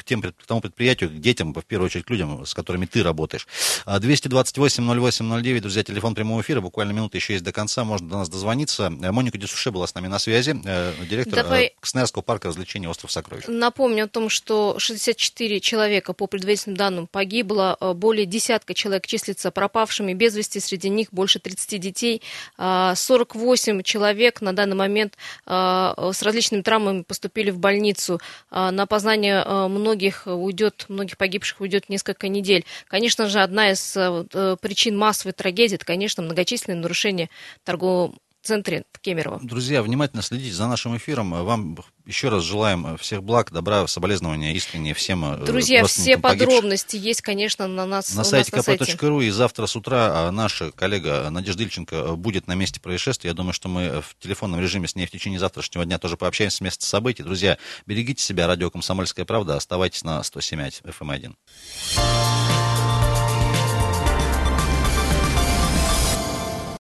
тем, 0.04 0.22
к 0.22 0.46
тому 0.46 0.62
предприятию, 0.62 1.10
к 1.10 1.14
детям, 1.14 1.54
в 1.54 1.66
первую 1.66 1.88
очередь 1.88 2.06
к 2.06 2.10
людям, 2.10 2.46
с 2.46 2.54
которыми 2.54 2.86
ты 2.86 3.04
работаешь. 3.04 3.48
228-08-09, 3.86 5.60
друзья, 5.62 5.84
телефон 5.84 6.16
прямого 6.16 6.42
эфира, 6.42 6.62
буквально 6.62 6.92
минуты 6.92 7.18
еще 7.18 7.34
есть 7.34 7.46
до 7.46 7.52
конца, 7.52 7.84
можно 7.84 8.08
до 8.08 8.18
нас 8.18 8.30
дозвониться. 8.30 8.92
Э, 9.02 9.12
Моника 9.12 9.38
Дюсуше 9.38 9.72
была 9.72 9.88
с 9.88 9.96
нами 9.96 10.08
на 10.08 10.20
связи, 10.20 10.56
э, 10.64 10.94
директор 11.10 11.44
Давай... 11.44 11.66
Э, 11.66 11.70
Кснерского 11.80 12.22
парка 12.22 12.50
развлечений 12.50 12.88
«Остров 12.88 13.12
Сокровищ». 13.12 13.46
Напомню 13.48 14.06
о 14.06 14.08
том, 14.08 14.30
что 14.30 14.76
64 14.78 15.60
человека, 15.60 16.14
по 16.14 16.28
предварительным 16.28 16.78
данным, 16.78 17.08
погибло, 17.08 17.78
более 17.96 18.26
десятка 18.26 18.74
человек 18.74 19.08
числится 19.08 19.52
пропавшими 19.52 20.14
без 20.14 20.36
вести, 20.36 20.60
среди 20.60 20.90
них 20.90 21.08
больше 21.12 21.40
30 21.40 21.80
детей, 21.80 22.22
48 22.58 23.84
человек 23.84 24.42
на 24.42 24.54
данный 24.54 24.76
момент 24.76 25.18
с 25.46 26.22
различными 26.22 26.62
травмами 26.62 27.04
поступили 27.04 27.52
в 27.52 27.60
больницу. 27.60 28.20
На 28.52 28.84
опознание 28.84 29.44
многих 29.68 29.85
многих 29.86 30.24
уйдет, 30.26 30.86
многих 30.90 31.18
погибших 31.18 31.62
уйдет 31.62 31.90
несколько 31.90 32.28
недель. 32.28 32.66
Конечно 32.88 33.30
же, 33.30 33.40
одна 33.40 33.72
из 33.72 33.96
э, 33.96 34.26
э, 34.34 34.56
причин 34.60 34.98
массовой 34.98 35.34
трагедии, 35.34 35.76
это, 35.76 35.86
конечно, 35.86 36.24
многочисленные 36.24 36.82
нарушения 36.82 37.30
торгового 37.64 38.16
центре 38.46 38.86
Кемерово. 39.02 39.40
Друзья, 39.44 39.84
внимательно 39.84 40.22
следите 40.22 40.54
за 40.54 40.68
нашим 40.68 40.98
эфиром. 40.98 41.32
Вам 41.32 41.78
еще 42.06 42.30
раз 42.30 42.44
желаем 42.44 42.98
всех 42.98 43.24
благ, 43.24 43.52
добра, 43.52 43.86
соболезнования 43.88 44.54
искренне 44.54 44.94
всем 44.94 45.26
э, 45.26 45.38
Друзья, 45.46 45.86
все 45.86 46.18
подробности 46.18 46.94
погибших. 46.94 47.08
есть, 47.08 47.22
конечно, 47.22 47.68
на 47.68 47.86
нас 47.86 48.14
на 48.16 48.24
сайте 48.24 48.52
kp.ru. 48.52 49.24
И 49.24 49.30
завтра 49.30 49.66
с 49.66 49.76
утра 49.76 50.28
а, 50.28 50.32
наша 50.32 50.72
коллега 50.72 51.30
Надежда 51.30 51.64
Ильченко 51.64 52.16
будет 52.16 52.48
на 52.48 52.56
месте 52.56 52.80
происшествия. 52.80 53.30
Я 53.30 53.34
думаю, 53.34 53.54
что 53.54 53.70
мы 53.70 54.02
в 54.02 54.16
телефонном 54.20 54.60
режиме 54.60 54.88
с 54.88 54.96
ней 54.96 55.06
в 55.06 55.12
течение 55.12 55.40
завтрашнего 55.40 55.86
дня 55.86 55.98
тоже 56.00 56.18
пообщаемся 56.18 56.58
с 56.58 56.62
места 56.62 56.86
событий. 56.86 57.24
Друзья, 57.24 57.58
берегите 57.86 58.24
себя. 58.24 58.48
Радио 58.48 58.70
«Комсомольская 58.70 59.26
правда». 59.26 59.56
Оставайтесь 59.56 60.04
на 60.04 60.20
107.1 60.22 60.96
FM1. 61.00 62.25